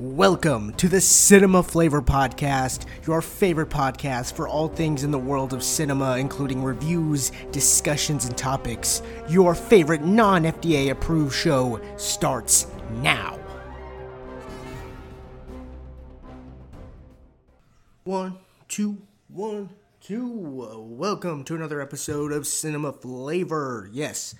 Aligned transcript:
Welcome 0.00 0.74
to 0.74 0.88
the 0.88 1.00
Cinema 1.00 1.60
Flavor 1.60 2.00
Podcast, 2.00 2.86
your 3.04 3.20
favorite 3.20 3.68
podcast 3.68 4.34
for 4.34 4.46
all 4.46 4.68
things 4.68 5.02
in 5.02 5.10
the 5.10 5.18
world 5.18 5.52
of 5.52 5.60
cinema, 5.60 6.18
including 6.18 6.62
reviews, 6.62 7.32
discussions, 7.50 8.24
and 8.24 8.38
topics. 8.38 9.02
Your 9.28 9.56
favorite 9.56 10.02
non 10.02 10.44
FDA 10.44 10.92
approved 10.92 11.34
show 11.34 11.80
starts 11.96 12.68
now. 13.02 13.40
One, 18.04 18.38
two, 18.68 18.98
one, 19.26 19.70
two. 20.00 20.28
Welcome 20.78 21.42
to 21.42 21.56
another 21.56 21.80
episode 21.80 22.30
of 22.30 22.46
Cinema 22.46 22.92
Flavor. 22.92 23.90
Yes, 23.92 24.36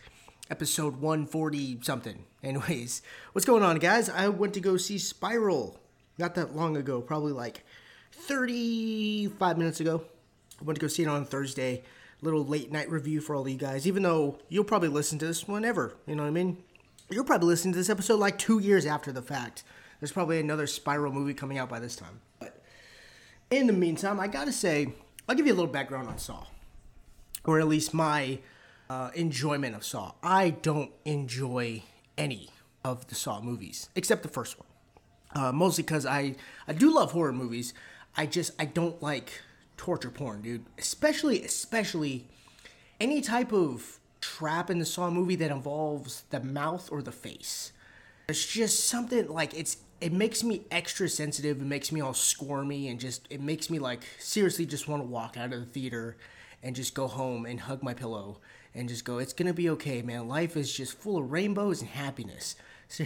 episode 0.49 0.99
140 0.99 1.81
something. 1.83 2.28
Anyways, 2.43 3.03
what's 3.33 3.47
going 3.47 3.63
on, 3.63 3.79
guys? 3.79 4.09
I 4.09 4.29
went 4.29 4.55
to 4.55 4.61
go 4.61 4.77
see 4.77 4.99
Spiral 4.99 5.79
not 6.19 6.35
that 6.35 6.55
long 6.55 6.77
ago, 6.77 7.01
probably 7.01 7.33
like 7.33 7.65
35 8.13 9.59
minutes 9.59 9.81
ago. 9.81 10.03
I 10.61 10.65
went 10.65 10.77
to 10.77 10.81
go 10.81 10.89
see 10.89 11.03
it 11.03 11.09
on 11.09 11.25
Thursday. 11.25 11.83
Little 12.21 12.45
late 12.45 12.73
night 12.73 12.91
review 12.91 13.21
for 13.21 13.37
all 13.37 13.49
you 13.49 13.57
guys, 13.57 13.87
even 13.87 14.03
though 14.03 14.39
you'll 14.49 14.65
probably 14.65 14.89
listen 14.89 15.21
to 15.21 15.27
this 15.27 15.47
whenever, 15.47 15.95
you 16.05 16.17
know 16.17 16.25
what 16.25 16.29
I 16.29 16.33
mean? 16.33 16.57
You'll 17.11 17.25
probably 17.25 17.47
listen 17.47 17.71
to 17.71 17.79
this 17.79 17.89
episode 17.89 18.19
like 18.19 18.39
two 18.39 18.59
years 18.59 18.87
after 18.87 19.13
the 19.13 19.23
fact. 19.23 19.63
There's 20.01 20.11
probably 20.11 20.41
another 20.41 20.67
Spiral 20.67 21.13
movie 21.13 21.33
coming 21.33 21.59
out 21.59 21.69
by 21.69 21.79
this 21.79 21.95
time. 21.95 22.21
But 22.41 22.61
in 23.53 23.69
the 23.69 23.73
meantime, 23.73 24.19
I 24.19 24.27
gotta 24.27 24.53
say, 24.53 24.95
I'll 25.29 25.37
give 25.37 25.47
you 25.47 25.53
a 25.53 25.55
little 25.55 25.71
background 25.71 26.09
on 26.09 26.19
Saw, 26.19 26.47
or 27.45 27.61
at 27.61 27.69
least 27.69 27.95
my 27.95 28.41
uh, 28.91 29.11
enjoyment 29.15 29.77
of 29.77 29.85
Saw. 29.85 30.13
I 30.21 30.51
don't 30.51 30.91
enjoy 31.05 31.85
any 32.19 32.51
of 32.85 33.07
the 33.09 33.15
Saw 33.15 33.41
movies 33.41 33.89
except 33.95 34.23
the 34.23 34.29
first 34.29 34.59
one. 34.59 34.69
Uh, 35.35 35.53
mostly 35.53 35.83
because 35.83 36.05
I 36.05 36.35
I 36.67 36.73
do 36.73 36.93
love 36.93 37.13
horror 37.13 37.33
movies. 37.33 37.73
I 38.17 38.27
just 38.27 38.53
I 38.59 38.65
don't 38.67 39.01
like 39.03 39.41
torture 39.77 40.11
porn, 40.11 40.43
dude. 40.43 40.65
Especially 40.77 41.43
especially 41.43 42.27
any 43.01 43.21
type 43.21 43.53
of 43.53 43.99
trap 44.21 44.69
in 44.69 44.79
the 44.79 44.85
Saw 44.85 45.11
movie 45.11 45.37
that 45.37 45.51
involves 45.51 46.25
the 46.31 46.41
mouth 46.41 46.91
or 46.91 47.03
the 47.03 47.13
face. 47.13 47.73
It's 48.29 48.47
just 48.47 48.85
something 48.85 49.29
like 49.29 49.55
it's 49.55 49.79
it 50.01 50.13
makes 50.13 50.45
me 50.45 50.63
extra 50.71 51.09
sensitive. 51.09 51.61
It 51.61 51.67
makes 51.67 51.91
me 51.93 52.01
all 52.01 52.15
squirmy 52.15 52.89
and 52.89 53.01
just 53.01 53.27
it 53.31 53.41
makes 53.41 53.71
me 53.71 53.79
like 53.79 54.03
seriously 54.19 54.67
just 54.67 54.89
want 54.89 55.03
to 55.03 55.09
walk 55.09 55.37
out 55.37 55.53
of 55.53 55.61
the 55.61 55.67
theater 55.67 56.17
and 56.63 56.75
just 56.75 56.95
go 56.95 57.07
home 57.07 57.47
and 57.47 57.61
hug 57.61 57.83
my 57.83 57.95
pillow 57.95 58.39
and 58.75 58.89
just 58.89 59.05
go, 59.05 59.19
it's 59.19 59.33
gonna 59.33 59.55
be 59.55 59.71
okay, 59.71 60.03
man. 60.03 60.29
Life 60.29 60.57
is 60.57 60.73
just 60.73 60.95
full 60.95 61.19
of 61.19 61.31
rainbows 61.31 61.81
and 61.81 61.91
happiness. 61.91 62.57
So, 62.91 63.05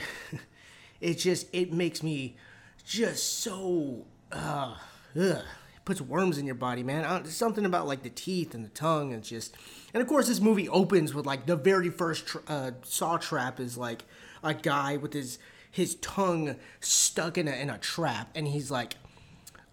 it 1.00 1.14
just 1.14 1.48
it 1.52 1.72
makes 1.72 2.04
me 2.04 2.36
just 2.84 3.40
so 3.40 4.06
uh, 4.30 4.76
ugh. 5.16 5.42
It 5.74 5.84
puts 5.84 6.00
worms 6.00 6.38
in 6.38 6.46
your 6.46 6.54
body, 6.54 6.84
man. 6.84 7.04
Uh, 7.04 7.24
something 7.24 7.64
about 7.64 7.88
like 7.88 8.04
the 8.04 8.10
teeth 8.10 8.54
and 8.54 8.64
the 8.64 8.68
tongue 8.68 9.12
and 9.12 9.24
just, 9.24 9.56
and 9.92 10.00
of 10.00 10.08
course 10.08 10.28
this 10.28 10.40
movie 10.40 10.68
opens 10.68 11.12
with 11.12 11.26
like 11.26 11.46
the 11.46 11.56
very 11.56 11.90
first 11.90 12.28
tra- 12.28 12.42
uh, 12.46 12.70
saw 12.84 13.16
trap 13.16 13.58
is 13.58 13.76
like 13.76 14.04
a 14.44 14.54
guy 14.54 14.96
with 14.96 15.12
his 15.12 15.40
his 15.68 15.96
tongue 15.96 16.54
stuck 16.80 17.36
in 17.36 17.48
a 17.48 17.52
in 17.52 17.68
a 17.70 17.78
trap, 17.78 18.30
and 18.36 18.46
he's 18.46 18.70
like, 18.70 18.94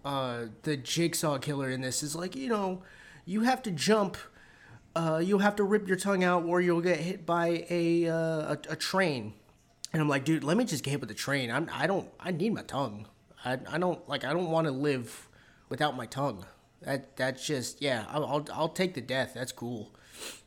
uh, 0.03 0.45
the 0.63 0.77
jigsaw 0.77 1.37
killer 1.37 1.69
in 1.69 1.81
this 1.81 2.01
is 2.01 2.15
like, 2.15 2.35
you 2.35 2.49
know, 2.49 2.81
you 3.29 3.41
have 3.41 3.61
to 3.61 3.71
jump 3.71 4.17
uh, 4.95 5.21
you'll 5.23 5.39
have 5.39 5.55
to 5.55 5.63
rip 5.63 5.87
your 5.87 5.97
tongue 5.97 6.23
out 6.23 6.43
or 6.45 6.61
you'll 6.61 6.81
get 6.81 6.99
hit 6.99 7.25
by 7.25 7.65
a, 7.69 8.07
uh, 8.07 8.55
a, 8.55 8.57
a 8.69 8.75
train. 8.75 9.33
And 9.93 10.01
I'm 10.01 10.09
like, 10.09 10.25
dude, 10.25 10.43
let 10.43 10.57
me 10.57 10.65
just 10.65 10.83
get 10.83 10.91
hit 10.91 10.99
with 10.99 11.09
the 11.09 11.15
train. 11.15 11.49
I'm, 11.51 11.69
I 11.71 11.87
don't, 11.87 12.09
I 12.19 12.31
need 12.31 12.53
my 12.53 12.63
tongue. 12.63 13.07
I, 13.45 13.59
I 13.69 13.77
don't, 13.77 14.07
like, 14.09 14.23
I 14.23 14.33
don't 14.33 14.51
want 14.51 14.65
to 14.65 14.71
live 14.71 15.29
without 15.69 15.95
my 15.95 16.05
tongue. 16.05 16.45
That, 16.81 17.15
that's 17.15 17.45
just, 17.45 17.81
yeah, 17.81 18.05
I'll, 18.09 18.25
I'll, 18.25 18.47
I'll 18.53 18.69
take 18.69 18.93
the 18.93 19.01
death. 19.01 19.33
That's 19.35 19.51
cool. 19.51 19.93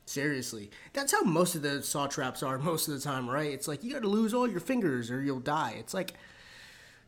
Seriously. 0.04 0.70
That's 0.92 1.12
how 1.12 1.22
most 1.22 1.54
of 1.54 1.62
the 1.62 1.82
saw 1.82 2.06
traps 2.06 2.42
are 2.42 2.58
most 2.58 2.88
of 2.88 2.94
the 2.94 3.00
time, 3.00 3.28
right? 3.30 3.50
It's 3.50 3.68
like, 3.68 3.82
you 3.82 3.92
gotta 3.92 4.08
lose 4.08 4.34
all 4.34 4.48
your 4.48 4.60
fingers 4.60 5.10
or 5.10 5.22
you'll 5.22 5.40
die. 5.40 5.76
It's 5.78 5.94
like, 5.94 6.14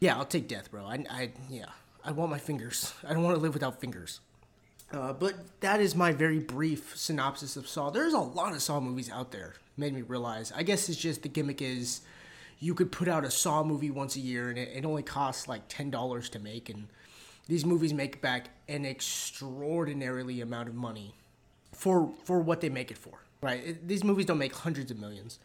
yeah, 0.01 0.17
I'll 0.17 0.25
take 0.25 0.49
death, 0.49 0.71
bro. 0.71 0.87
I, 0.87 1.05
I, 1.11 1.33
yeah, 1.51 1.67
I 2.05 2.13
want 2.13 2.31
my 2.31 2.39
fingers. 2.39 2.95
I 3.07 3.13
don't 3.13 3.23
want 3.23 3.37
to 3.37 3.43
live 3.43 3.55
without 3.55 3.81
fingers. 3.81 4.21
Uh, 4.93 5.13
but 5.13 5.61
that 5.61 5.81
is 5.81 5.95
my 5.95 6.13
very 6.13 6.39
brief 6.39 6.97
synopsis 6.97 7.57
of 7.57 7.67
Saw. 7.67 7.91
There's 7.91 8.13
a 8.13 8.19
lot 8.19 8.53
of 8.55 8.63
Saw 8.63 8.81
movies 8.81 9.11
out 9.11 9.33
there. 9.33 9.55
Made 9.77 9.93
me 9.93 10.03
realize. 10.03 10.53
I 10.55 10.63
guess 10.63 10.89
it's 10.89 10.99
just 10.99 11.23
the 11.23 11.29
gimmick 11.29 11.61
is 11.61 12.03
you 12.61 12.75
could 12.75 12.93
put 12.93 13.09
out 13.09 13.25
a 13.25 13.31
Saw 13.31 13.65
movie 13.65 13.91
once 13.91 14.15
a 14.17 14.21
year 14.21 14.49
and 14.49 14.59
it, 14.59 14.71
it 14.75 14.85
only 14.85 15.03
costs 15.03 15.49
like 15.49 15.63
ten 15.69 15.91
dollars 15.91 16.29
to 16.31 16.39
make, 16.39 16.69
and 16.69 16.87
these 17.49 17.65
movies 17.65 17.93
make 17.93 18.21
back 18.23 18.51
an 18.69 18.87
extraordinarily 18.87 20.41
amount 20.41 20.69
of 20.69 20.75
money 20.75 21.15
for 21.73 22.13
for 22.25 22.41
what 22.41 22.61
they 22.61 22.69
make 22.69 22.91
it 22.91 22.99
for. 22.99 23.19
Right? 23.41 23.67
It, 23.67 23.89
these 23.89 24.05
movies 24.05 24.27
don't 24.27 24.39
make 24.39 24.55
hundreds 24.55 24.91
of 24.91 24.99
millions, 25.01 25.41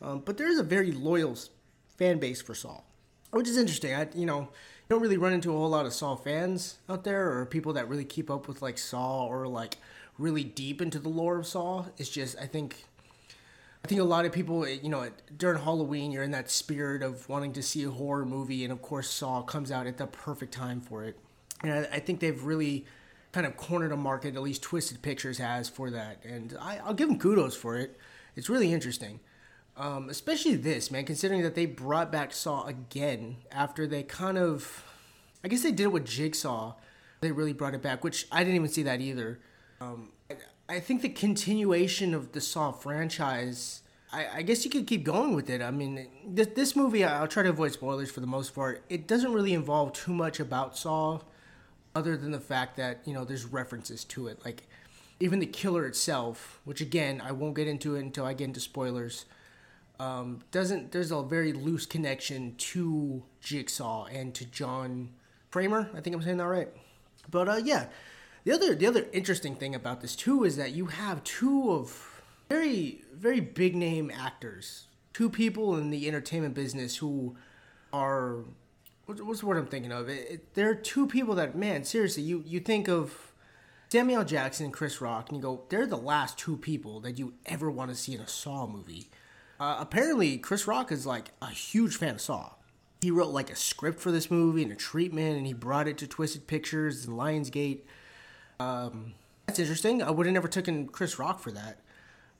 um, 0.00 0.22
but 0.24 0.38
there 0.38 0.48
is 0.48 0.58
a 0.58 0.64
very 0.64 0.90
loyal 0.90 1.36
fan 1.98 2.18
base 2.18 2.40
for 2.40 2.54
Saw, 2.54 2.80
which 3.36 3.48
is 3.48 3.56
interesting. 3.56 3.94
I 3.94 4.08
you 4.14 4.26
know 4.26 4.40
you 4.40 4.88
don't 4.88 5.02
really 5.02 5.18
run 5.18 5.32
into 5.32 5.50
a 5.50 5.56
whole 5.56 5.68
lot 5.68 5.86
of 5.86 5.92
Saw 5.92 6.16
fans 6.16 6.78
out 6.88 7.04
there 7.04 7.30
or 7.30 7.46
people 7.46 7.72
that 7.74 7.88
really 7.88 8.04
keep 8.04 8.30
up 8.30 8.48
with 8.48 8.62
like 8.62 8.78
Saw 8.78 9.26
or 9.26 9.46
like 9.46 9.78
really 10.18 10.44
deep 10.44 10.80
into 10.80 10.98
the 10.98 11.08
lore 11.08 11.38
of 11.38 11.46
Saw. 11.46 11.86
It's 11.98 12.08
just 12.08 12.38
I 12.38 12.46
think 12.46 12.84
I 13.84 13.88
think 13.88 14.00
a 14.00 14.04
lot 14.04 14.24
of 14.24 14.32
people, 14.32 14.64
eh, 14.64 14.78
you 14.82 14.88
know, 14.88 15.08
during 15.36 15.62
Halloween, 15.62 16.10
you're 16.10 16.24
in 16.24 16.32
that 16.32 16.50
spirit 16.50 17.04
of 17.04 17.28
wanting 17.28 17.52
to 17.52 17.62
see 17.62 17.84
a 17.84 17.90
horror 17.90 18.26
movie, 18.26 18.64
and 18.64 18.72
of 18.72 18.82
course, 18.82 19.08
Saw 19.08 19.42
comes 19.42 19.70
out 19.70 19.86
at 19.86 19.96
the 19.96 20.08
perfect 20.08 20.52
time 20.52 20.80
for 20.80 21.04
it. 21.04 21.16
And 21.62 21.72
I, 21.72 21.88
I 21.92 22.00
think 22.00 22.18
they've 22.18 22.42
really 22.42 22.84
kind 23.30 23.46
of 23.46 23.56
cornered 23.56 23.92
a 23.92 23.96
market, 23.96 24.34
at 24.34 24.42
least 24.42 24.62
Twisted 24.62 25.02
Pictures 25.02 25.38
has 25.38 25.68
for 25.68 25.90
that, 25.90 26.24
and 26.24 26.56
I, 26.60 26.80
I'll 26.84 26.94
give 26.94 27.06
them 27.06 27.18
kudos 27.18 27.54
for 27.54 27.76
it. 27.76 27.96
It's 28.34 28.48
really 28.48 28.72
interesting. 28.72 29.20
Um, 29.76 30.08
especially 30.08 30.56
this, 30.56 30.90
man, 30.90 31.04
considering 31.04 31.42
that 31.42 31.54
they 31.54 31.66
brought 31.66 32.10
back 32.10 32.32
Saw 32.32 32.64
again 32.66 33.36
after 33.52 33.86
they 33.86 34.02
kind 34.02 34.38
of. 34.38 34.84
I 35.44 35.48
guess 35.48 35.62
they 35.62 35.70
did 35.70 35.84
it 35.84 35.92
with 35.92 36.06
Jigsaw. 36.06 36.74
They 37.20 37.30
really 37.30 37.52
brought 37.52 37.74
it 37.74 37.82
back, 37.82 38.02
which 38.02 38.26
I 38.32 38.42
didn't 38.42 38.56
even 38.56 38.68
see 38.68 38.82
that 38.84 39.00
either. 39.00 39.38
Um, 39.80 40.10
I 40.68 40.80
think 40.80 41.02
the 41.02 41.08
continuation 41.08 42.14
of 42.14 42.32
the 42.32 42.40
Saw 42.40 42.72
franchise. 42.72 43.82
I, 44.12 44.26
I, 44.36 44.42
guess 44.42 44.64
you 44.64 44.70
could 44.70 44.86
keep 44.86 45.04
going 45.04 45.34
with 45.34 45.50
it. 45.50 45.60
I 45.60 45.70
mean, 45.70 46.06
this 46.26 46.74
movie, 46.74 47.04
I'll 47.04 47.28
try 47.28 47.42
to 47.42 47.50
avoid 47.50 47.72
spoilers 47.72 48.10
for 48.10 48.20
the 48.20 48.26
most 48.26 48.54
part. 48.54 48.82
It 48.88 49.06
doesn't 49.06 49.32
really 49.32 49.52
involve 49.52 49.92
too 49.92 50.12
much 50.12 50.40
about 50.40 50.76
Saw, 50.76 51.20
other 51.94 52.16
than 52.16 52.30
the 52.30 52.40
fact 52.40 52.76
that, 52.76 53.00
you 53.04 53.12
know, 53.12 53.24
there's 53.24 53.44
references 53.44 54.04
to 54.04 54.28
it. 54.28 54.44
Like, 54.44 54.64
even 55.20 55.38
the 55.38 55.46
killer 55.46 55.86
itself, 55.86 56.60
which 56.64 56.80
again, 56.80 57.20
I 57.24 57.32
won't 57.32 57.56
get 57.56 57.66
into 57.68 57.96
it 57.96 58.00
until 58.00 58.24
I 58.24 58.32
get 58.32 58.44
into 58.44 58.60
spoilers 58.60 59.26
um, 59.98 60.40
doesn't 60.50 60.92
there's 60.92 61.10
a 61.10 61.22
very 61.22 61.52
loose 61.52 61.86
connection 61.86 62.54
to 62.56 63.22
Jigsaw 63.40 64.06
and 64.06 64.34
to 64.34 64.44
John 64.44 65.10
Kramer. 65.50 65.90
I 65.94 66.00
think 66.00 66.14
I'm 66.14 66.22
saying 66.22 66.36
that 66.36 66.46
right. 66.46 66.68
But 67.30 67.48
uh, 67.48 67.60
yeah, 67.64 67.86
the 68.44 68.52
other 68.52 68.74
the 68.74 68.86
other 68.86 69.06
interesting 69.12 69.54
thing 69.54 69.74
about 69.74 70.00
this 70.00 70.14
too 70.14 70.44
is 70.44 70.56
that 70.56 70.72
you 70.72 70.86
have 70.86 71.24
two 71.24 71.70
of 71.70 72.22
very 72.48 73.02
very 73.14 73.40
big 73.40 73.74
name 73.74 74.10
actors, 74.14 74.86
two 75.12 75.30
people 75.30 75.76
in 75.76 75.90
the 75.90 76.06
entertainment 76.06 76.54
business 76.54 76.96
who 76.96 77.36
are 77.92 78.44
what's 79.06 79.40
the 79.40 79.46
word 79.46 79.56
I'm 79.56 79.66
thinking 79.66 79.92
of? 79.92 80.08
It, 80.08 80.30
it, 80.30 80.54
there 80.54 80.68
are 80.68 80.74
two 80.74 81.06
people 81.06 81.34
that 81.36 81.56
man 81.56 81.84
seriously 81.84 82.22
you 82.22 82.42
you 82.46 82.60
think 82.60 82.88
of 82.88 83.32
Samuel 83.88 84.24
Jackson 84.24 84.66
and 84.66 84.74
Chris 84.74 85.00
Rock 85.00 85.30
and 85.30 85.36
you 85.36 85.42
go 85.42 85.62
they're 85.70 85.86
the 85.86 85.96
last 85.96 86.38
two 86.38 86.56
people 86.56 87.00
that 87.00 87.18
you 87.18 87.34
ever 87.46 87.70
want 87.70 87.90
to 87.90 87.96
see 87.96 88.14
in 88.14 88.20
a 88.20 88.28
Saw 88.28 88.66
movie 88.66 89.08
uh, 89.58 89.76
apparently, 89.78 90.38
Chris 90.38 90.66
Rock 90.66 90.92
is 90.92 91.06
like 91.06 91.30
a 91.40 91.50
huge 91.50 91.96
fan 91.96 92.14
of 92.14 92.20
Saw. 92.20 92.52
He 93.00 93.10
wrote 93.10 93.30
like 93.30 93.50
a 93.50 93.56
script 93.56 94.00
for 94.00 94.10
this 94.10 94.30
movie 94.30 94.62
and 94.62 94.72
a 94.72 94.76
treatment, 94.76 95.36
and 95.36 95.46
he 95.46 95.52
brought 95.52 95.88
it 95.88 95.98
to 95.98 96.06
Twisted 96.06 96.46
Pictures 96.46 97.06
and 97.06 97.16
Lionsgate. 97.16 97.80
Um, 98.58 99.14
that's 99.46 99.58
interesting. 99.58 100.02
I 100.02 100.10
would 100.10 100.26
have 100.26 100.32
never 100.32 100.48
taken 100.48 100.88
Chris 100.88 101.18
Rock 101.18 101.40
for 101.40 101.50
that. 101.52 101.78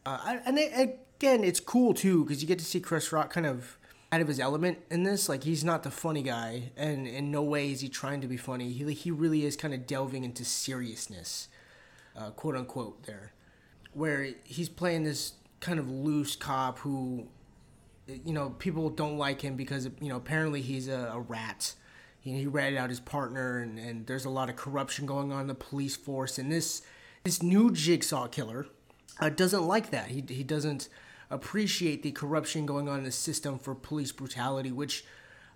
Uh, 0.05 0.39
and 0.45 0.59
again, 0.59 1.45
it's 1.45 1.61
cool 1.61 1.95
too 1.95 2.25
because 2.25 2.43
you 2.43 2.49
get 2.49 2.59
to 2.59 2.65
see 2.65 2.81
Chris 2.81 3.13
Rock 3.13 3.33
kind 3.33 3.47
of 3.47 3.79
out 4.13 4.21
of 4.21 4.29
his 4.29 4.41
element 4.41 4.79
in 4.91 5.03
this. 5.03 5.29
Like 5.29 5.45
he's 5.45 5.65
not 5.65 5.83
the 5.83 5.91
funny 5.91 6.23
guy, 6.23 6.71
and 6.77 7.07
in 7.07 7.31
no 7.31 7.43
way 7.43 7.73
is 7.73 7.81
he 7.81 7.89
trying 7.89 8.21
to 8.21 8.27
be 8.27 8.37
funny. 8.37 8.71
He 8.73 8.93
he 8.93 9.11
really 9.11 9.45
is 9.45 9.57
kind 9.57 9.75
of 9.75 9.87
delving 9.87 10.25
into 10.25 10.45
seriousness, 10.45 11.49
uh, 12.17 12.31
quote 12.31 12.57
unquote. 12.57 13.05
There, 13.05 13.33
where 13.95 14.35
he's 14.45 14.69
playing 14.69 15.05
this 15.05 15.33
kind 15.61 15.79
of 15.79 15.91
loose 15.91 16.37
cop 16.37 16.79
who, 16.79 17.27
you 18.07 18.33
know, 18.33 18.51
people 18.59 18.91
don't 18.91 19.19
like 19.19 19.41
him 19.41 19.57
because 19.57 19.89
you 20.01 20.09
know 20.09 20.17
apparently 20.17 20.63
he's 20.63 20.89
a, 20.89 21.11
a 21.13 21.21
rat. 21.21 21.75
He, 22.21 22.33
he 22.39 22.47
ratted 22.47 22.79
out 22.79 22.91
his 22.91 23.01
partner, 23.01 23.59
and, 23.59 23.79
and 23.79 24.07
there's 24.07 24.25
a 24.25 24.31
lot 24.31 24.49
of 24.49 24.57
corruption 24.57 25.07
going 25.07 25.33
on 25.33 25.43
in 25.43 25.47
the 25.47 25.55
police 25.55 25.97
force. 25.97 26.39
And 26.39 26.51
this 26.51 26.83
this 27.25 27.43
new 27.43 27.73
jigsaw 27.73 28.29
killer 28.29 28.67
uh, 29.21 29.29
doesn't 29.31 29.67
like 29.67 29.91
that. 29.91 30.09
He 30.09 30.25
he 30.29 30.45
doesn't 30.45 30.89
appreciate 31.31 32.03
the 32.03 32.13
corruption 32.13 32.67
going 32.67 32.89
on 32.89 32.99
in 32.99 33.05
the 33.05 33.13
system 33.13 33.59
for 33.59 33.75
police 33.75 34.13
brutality, 34.13 34.71
which 34.71 35.05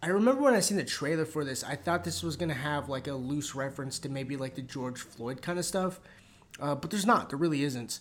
I 0.03 0.09
remember 0.09 0.43
when 0.43 0.55
I 0.55 0.61
seen 0.61 0.79
the 0.79 0.85
trailer 0.85 1.25
for 1.25 1.45
this, 1.45 1.63
I 1.63 1.77
thought 1.77 2.05
this 2.05 2.23
was 2.23 2.37
gonna 2.37 2.55
have 2.55 2.89
like 2.89 3.07
a 3.07 3.15
loose 3.15 3.55
reference 3.55 3.99
to 4.01 4.09
maybe 4.09 4.37
like 4.37 4.55
the 4.55 4.63
George 4.63 5.01
Floyd 5.01 5.43
kind 5.43 5.59
of 5.59 5.65
stuff, 5.65 6.01
uh, 6.59 6.75
but 6.75 6.91
there's 6.91 7.07
not. 7.07 7.29
There 7.29 7.39
really 7.39 7.63
isn't. 7.65 8.01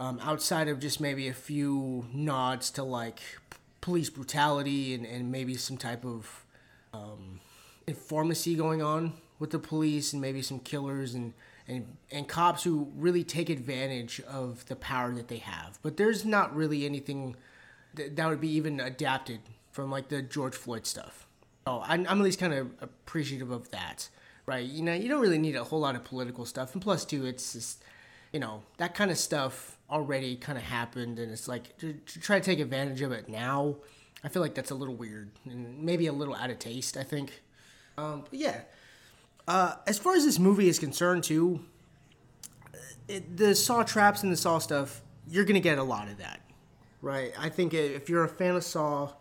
Um, 0.00 0.18
outside 0.20 0.66
of 0.68 0.80
just 0.80 1.00
maybe 1.00 1.28
a 1.28 1.34
few 1.34 2.06
nods 2.12 2.70
to 2.72 2.82
like 2.82 3.20
p- 3.50 3.58
police 3.80 4.10
brutality 4.10 4.94
and, 4.94 5.06
and 5.06 5.30
maybe 5.30 5.54
some 5.54 5.76
type 5.76 6.04
of 6.04 6.44
um, 6.92 7.40
informacy 7.86 8.56
going 8.56 8.82
on 8.82 9.12
with 9.38 9.50
the 9.50 9.58
police 9.58 10.12
and 10.12 10.20
maybe 10.20 10.42
some 10.42 10.58
killers 10.58 11.14
and, 11.14 11.34
and 11.68 11.96
and 12.10 12.28
cops 12.28 12.64
who 12.64 12.90
really 12.96 13.24
take 13.24 13.48
advantage 13.48 14.20
of 14.22 14.66
the 14.66 14.76
power 14.76 15.12
that 15.12 15.28
they 15.28 15.38
have. 15.38 15.78
But 15.82 15.96
there's 15.96 16.24
not 16.24 16.54
really 16.54 16.84
anything 16.84 17.36
that, 17.94 18.28
would 18.28 18.40
be 18.40 18.50
even 18.50 18.80
adapted 18.80 19.40
from 19.70 19.90
like 19.90 20.08
the 20.08 20.22
George 20.22 20.54
Floyd 20.54 20.86
stuff. 20.86 21.26
Oh, 21.66 21.82
I'm, 21.86 22.06
I'm 22.08 22.18
at 22.18 22.24
least 22.24 22.40
kind 22.40 22.54
of 22.54 22.70
appreciative 22.80 23.50
of 23.50 23.70
that, 23.70 24.08
right? 24.46 24.64
You 24.64 24.82
know, 24.82 24.94
you 24.94 25.08
don't 25.08 25.20
really 25.20 25.38
need 25.38 25.54
a 25.54 25.64
whole 25.64 25.80
lot 25.80 25.94
of 25.94 26.04
political 26.04 26.44
stuff, 26.44 26.74
and 26.74 26.82
plus, 26.82 27.04
too, 27.04 27.24
it's 27.24 27.52
just 27.52 27.82
you 28.32 28.40
know 28.40 28.62
that 28.78 28.94
kind 28.94 29.10
of 29.10 29.18
stuff 29.18 29.76
already 29.92 30.36
kind 30.36 30.58
of 30.58 30.64
happened, 30.64 31.18
and 31.18 31.30
it's 31.30 31.46
like 31.46 31.76
to, 31.78 31.92
to 31.92 32.20
try 32.20 32.38
to 32.40 32.44
take 32.44 32.58
advantage 32.58 33.02
of 33.02 33.12
it 33.12 33.28
now. 33.28 33.76
I 34.24 34.28
feel 34.28 34.42
like 34.42 34.54
that's 34.54 34.70
a 34.70 34.74
little 34.74 34.94
weird 34.94 35.30
and 35.44 35.82
maybe 35.82 36.06
a 36.06 36.12
little 36.12 36.34
out 36.34 36.50
of 36.50 36.58
taste. 36.58 36.96
I 36.96 37.04
think. 37.04 37.42
Um, 37.98 38.24
but 38.28 38.38
yeah, 38.38 38.62
uh, 39.46 39.74
as 39.86 39.98
far 39.98 40.14
as 40.14 40.24
this 40.24 40.38
movie 40.38 40.68
is 40.68 40.78
concerned, 40.78 41.24
too, 41.24 41.60
it, 43.06 43.36
the 43.36 43.54
Saw 43.54 43.82
traps 43.82 44.22
and 44.22 44.32
the 44.32 44.36
Saw 44.36 44.58
stuff, 44.58 45.02
you're 45.28 45.44
gonna 45.44 45.60
get 45.60 45.78
a 45.78 45.82
lot 45.82 46.08
of 46.08 46.18
that, 46.18 46.40
right? 47.02 47.32
I 47.38 47.48
think 47.48 47.74
if 47.74 48.08
you're 48.08 48.24
a 48.24 48.28
fan 48.28 48.56
of 48.56 48.64
Saw, 48.64 49.12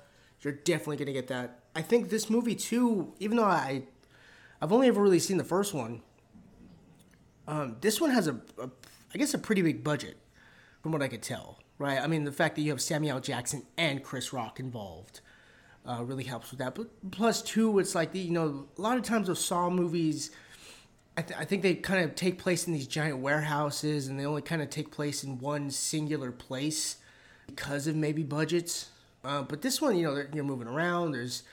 you're 0.41 0.53
definitely 0.53 0.97
gonna 0.97 1.13
get 1.13 1.27
that. 1.27 1.59
I 1.75 1.81
think 1.81 2.09
this 2.09 2.29
movie 2.29 2.55
too, 2.55 3.13
even 3.19 3.37
though 3.37 3.43
I, 3.43 3.83
I've 4.61 4.71
only 4.71 4.87
ever 4.87 5.01
really 5.01 5.19
seen 5.19 5.37
the 5.37 5.43
first 5.43 5.73
one. 5.73 6.01
Um, 7.47 7.77
this 7.81 7.99
one 7.99 8.11
has 8.11 8.27
a, 8.27 8.39
a, 8.61 8.69
I 9.13 9.17
guess, 9.17 9.33
a 9.33 9.37
pretty 9.37 9.61
big 9.61 9.83
budget, 9.83 10.17
from 10.81 10.91
what 10.91 11.01
I 11.01 11.07
could 11.07 11.21
tell, 11.21 11.59
right? 11.77 11.99
I 11.99 12.07
mean, 12.07 12.23
the 12.23 12.31
fact 12.31 12.55
that 12.55 12.61
you 12.61 12.71
have 12.71 12.81
Samuel 12.81 13.19
Jackson 13.19 13.63
and 13.77 14.03
Chris 14.03 14.33
Rock 14.33 14.59
involved, 14.59 15.21
uh, 15.85 16.03
really 16.03 16.23
helps 16.23 16.51
with 16.51 16.59
that. 16.59 16.75
But 16.75 17.11
plus, 17.11 17.41
two, 17.41 17.79
it's 17.79 17.95
like 17.95 18.11
the, 18.11 18.19
you 18.19 18.31
know, 18.31 18.67
a 18.77 18.81
lot 18.81 18.97
of 18.97 19.03
times 19.03 19.27
those 19.27 19.43
Saw 19.43 19.69
movies. 19.69 20.31
I, 21.17 21.21
th- 21.23 21.39
I 21.39 21.43
think 21.43 21.61
they 21.61 21.75
kind 21.75 22.05
of 22.05 22.15
take 22.15 22.39
place 22.39 22.67
in 22.67 22.73
these 22.73 22.87
giant 22.87 23.17
warehouses, 23.17 24.07
and 24.07 24.19
they 24.19 24.25
only 24.25 24.41
kind 24.41 24.61
of 24.61 24.69
take 24.69 24.91
place 24.91 25.23
in 25.23 25.39
one 25.39 25.69
singular 25.69 26.31
place 26.31 26.97
because 27.47 27.85
of 27.87 27.95
maybe 27.95 28.23
budgets 28.23 28.91
uh, 29.23 29.43
but 29.43 29.61
this 29.61 29.81
one, 29.81 29.97
you 29.97 30.03
know, 30.03 30.23
you're 30.33 30.43
moving 30.43 30.67
around. 30.67 31.11
There's 31.11 31.43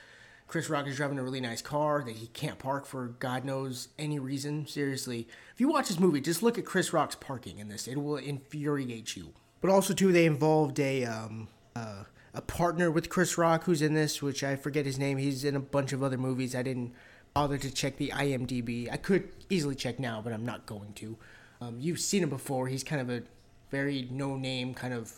Chris 0.49 0.67
Rock 0.67 0.87
is 0.87 0.97
driving 0.97 1.19
a 1.19 1.23
really 1.23 1.39
nice 1.39 1.61
car 1.61 2.03
that 2.03 2.15
he 2.15 2.25
can't 2.27 2.57
park 2.57 2.87
for 2.87 3.09
God 3.19 3.45
knows 3.45 3.89
any 3.99 4.17
reason. 4.17 4.65
Seriously, 4.65 5.27
if 5.53 5.61
you 5.61 5.69
watch 5.69 5.89
this 5.89 5.99
movie, 5.99 6.19
just 6.19 6.41
look 6.41 6.57
at 6.57 6.65
Chris 6.65 6.91
Rock's 6.91 7.13
parking 7.13 7.59
in 7.59 7.69
this. 7.69 7.87
It 7.87 8.01
will 8.01 8.17
infuriate 8.17 9.15
you. 9.15 9.33
But 9.61 9.69
also, 9.69 9.93
too, 9.93 10.11
they 10.11 10.25
involved 10.25 10.79
a 10.79 11.05
um, 11.05 11.49
uh, 11.75 12.03
a 12.33 12.41
partner 12.41 12.89
with 12.89 13.09
Chris 13.09 13.37
Rock 13.37 13.65
who's 13.65 13.83
in 13.83 13.93
this, 13.93 14.23
which 14.23 14.43
I 14.43 14.55
forget 14.55 14.87
his 14.87 14.97
name. 14.97 15.19
He's 15.19 15.45
in 15.45 15.55
a 15.55 15.59
bunch 15.59 15.93
of 15.93 16.01
other 16.01 16.17
movies. 16.17 16.55
I 16.55 16.63
didn't 16.63 16.93
bother 17.35 17.59
to 17.59 17.71
check 17.71 17.97
the 17.97 18.09
IMDb. 18.09 18.91
I 18.91 18.97
could 18.97 19.29
easily 19.51 19.75
check 19.75 19.99
now, 19.99 20.19
but 20.19 20.33
I'm 20.33 20.45
not 20.45 20.65
going 20.65 20.93
to. 20.93 21.15
Um, 21.61 21.77
you've 21.79 21.99
seen 21.99 22.23
him 22.23 22.29
before. 22.29 22.67
He's 22.67 22.83
kind 22.83 23.01
of 23.01 23.09
a 23.11 23.21
very 23.69 24.07
no 24.09 24.35
name 24.35 24.73
kind 24.73 24.95
of 24.95 25.13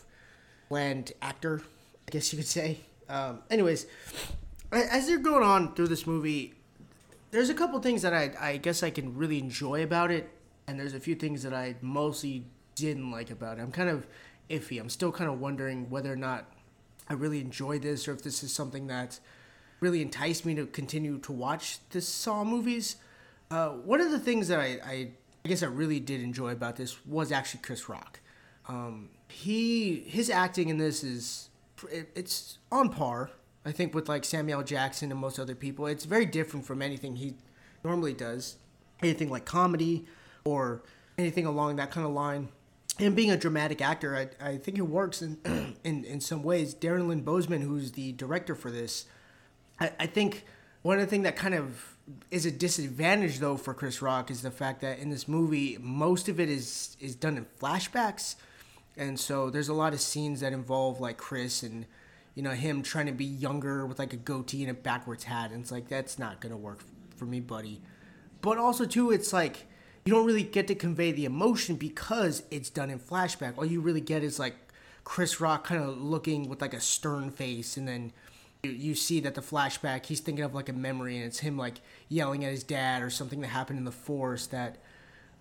bland 0.68 1.12
actor 1.22 1.62
I 2.06 2.10
guess 2.10 2.32
you 2.32 2.36
could 2.38 2.46
say. 2.46 2.80
Um, 3.08 3.40
anyways, 3.50 3.86
as 4.72 5.06
they're 5.06 5.18
going 5.18 5.42
on 5.42 5.74
through 5.74 5.88
this 5.88 6.06
movie, 6.06 6.54
there's 7.30 7.50
a 7.50 7.54
couple 7.54 7.78
things 7.80 8.02
that 8.02 8.14
I, 8.14 8.32
I 8.40 8.56
guess 8.56 8.82
I 8.82 8.90
can 8.90 9.16
really 9.16 9.38
enjoy 9.38 9.82
about 9.82 10.10
it, 10.10 10.30
and 10.66 10.78
there's 10.78 10.94
a 10.94 11.00
few 11.00 11.14
things 11.14 11.42
that 11.42 11.54
I 11.54 11.76
mostly 11.80 12.44
didn't 12.74 13.10
like 13.10 13.30
about 13.30 13.58
it. 13.58 13.62
I'm 13.62 13.72
kind 13.72 13.88
of 13.88 14.06
iffy. 14.50 14.80
I'm 14.80 14.88
still 14.88 15.12
kind 15.12 15.30
of 15.30 15.40
wondering 15.40 15.88
whether 15.90 16.12
or 16.12 16.16
not 16.16 16.52
I 17.08 17.14
really 17.14 17.40
enjoy 17.40 17.78
this 17.78 18.06
or 18.06 18.12
if 18.12 18.22
this 18.22 18.42
is 18.42 18.52
something 18.52 18.86
that 18.86 19.18
really 19.80 20.02
enticed 20.02 20.46
me 20.46 20.54
to 20.54 20.66
continue 20.66 21.18
to 21.18 21.32
watch 21.32 21.78
the 21.90 22.00
Saw 22.00 22.44
movies. 22.44 22.96
Uh, 23.50 23.70
one 23.70 24.00
of 24.00 24.10
the 24.10 24.18
things 24.18 24.48
that 24.48 24.60
I, 24.60 24.78
I, 24.84 25.08
I, 25.44 25.48
guess 25.48 25.62
I 25.62 25.66
really 25.66 26.00
did 26.00 26.22
enjoy 26.22 26.52
about 26.52 26.76
this 26.76 27.04
was 27.04 27.32
actually 27.32 27.60
Chris 27.62 27.88
Rock. 27.88 28.20
Um, 28.68 29.10
he 29.28 30.04
his 30.06 30.30
acting 30.30 30.68
in 30.68 30.78
this 30.78 31.02
is 31.02 31.48
it's 31.90 32.58
on 32.70 32.90
par, 32.90 33.30
I 33.64 33.72
think, 33.72 33.94
with 33.94 34.08
like 34.08 34.24
Samuel 34.24 34.62
Jackson 34.62 35.10
and 35.10 35.20
most 35.20 35.38
other 35.38 35.54
people. 35.54 35.86
It's 35.86 36.04
very 36.04 36.26
different 36.26 36.66
from 36.66 36.82
anything 36.82 37.16
he 37.16 37.34
normally 37.84 38.12
does, 38.12 38.56
anything 39.02 39.30
like 39.30 39.44
comedy 39.44 40.06
or 40.44 40.82
anything 41.18 41.46
along 41.46 41.76
that 41.76 41.90
kind 41.90 42.06
of 42.06 42.12
line. 42.12 42.48
And 42.98 43.16
being 43.16 43.30
a 43.30 43.36
dramatic 43.36 43.80
actor, 43.80 44.16
I, 44.16 44.50
I 44.50 44.56
think 44.58 44.78
it 44.78 44.82
works 44.82 45.22
in, 45.22 45.38
in 45.84 46.04
in 46.04 46.20
some 46.20 46.42
ways. 46.42 46.74
Darren 46.74 47.06
Lynn 47.08 47.24
Bousman, 47.24 47.62
who's 47.62 47.92
the 47.92 48.12
director 48.12 48.54
for 48.54 48.70
this, 48.70 49.06
I, 49.80 49.92
I 50.00 50.06
think 50.06 50.44
one 50.82 50.98
of 50.98 51.04
the 51.04 51.10
things 51.10 51.24
that 51.24 51.36
kind 51.36 51.54
of 51.54 51.96
is 52.30 52.44
a 52.44 52.50
disadvantage 52.50 53.38
though 53.38 53.56
for 53.56 53.74
Chris 53.74 54.02
Rock 54.02 54.30
is 54.30 54.42
the 54.42 54.50
fact 54.50 54.80
that 54.80 54.98
in 54.98 55.10
this 55.10 55.28
movie 55.28 55.78
most 55.80 56.28
of 56.28 56.40
it 56.40 56.48
is 56.48 56.96
is 57.00 57.14
done 57.14 57.36
in 57.36 57.46
flashbacks 57.60 58.34
and 58.96 59.18
so 59.18 59.50
there's 59.50 59.68
a 59.68 59.74
lot 59.74 59.92
of 59.92 60.00
scenes 60.00 60.40
that 60.40 60.52
involve 60.52 61.00
like 61.00 61.16
Chris 61.16 61.62
and 61.62 61.86
you 62.34 62.42
know 62.42 62.50
him 62.50 62.82
trying 62.82 63.06
to 63.06 63.12
be 63.12 63.24
younger 63.24 63.86
with 63.86 63.98
like 63.98 64.12
a 64.12 64.16
goatee 64.16 64.62
and 64.62 64.70
a 64.70 64.74
backwards 64.74 65.24
hat. 65.24 65.50
And 65.50 65.62
it's 65.62 65.72
like 65.72 65.88
that's 65.88 66.18
not 66.18 66.40
gonna 66.40 66.56
work 66.56 66.80
for 67.16 67.24
me 67.24 67.40
buddy. 67.40 67.80
But 68.40 68.58
also 68.58 68.84
too 68.84 69.10
it's 69.10 69.32
like 69.32 69.66
you 70.04 70.12
don't 70.12 70.26
really 70.26 70.42
get 70.42 70.66
to 70.68 70.74
convey 70.74 71.12
the 71.12 71.24
emotion 71.24 71.76
because 71.76 72.42
it's 72.50 72.70
done 72.70 72.90
in 72.90 72.98
flashback. 72.98 73.56
All 73.56 73.66
you 73.66 73.80
really 73.80 74.00
get 74.00 74.22
is 74.22 74.38
like 74.38 74.56
chris 75.04 75.40
rock 75.40 75.64
kind 75.64 75.82
of 75.82 76.00
looking 76.00 76.48
with 76.48 76.60
like 76.60 76.72
a 76.72 76.80
stern 76.80 77.28
face 77.28 77.76
and 77.76 77.88
then 77.88 78.12
you, 78.62 78.70
you 78.70 78.94
see 78.94 79.18
that 79.18 79.34
the 79.34 79.40
flashback 79.40 80.06
he's 80.06 80.20
thinking 80.20 80.44
of 80.44 80.54
like 80.54 80.68
a 80.68 80.72
memory 80.72 81.16
and 81.16 81.24
it's 81.24 81.40
him 81.40 81.58
like 81.58 81.80
yelling 82.08 82.44
at 82.44 82.52
his 82.52 82.62
dad 82.62 83.02
or 83.02 83.10
something 83.10 83.40
that 83.40 83.48
happened 83.48 83.80
in 83.80 83.84
the 83.84 83.90
forest 83.90 84.52
that 84.52 84.76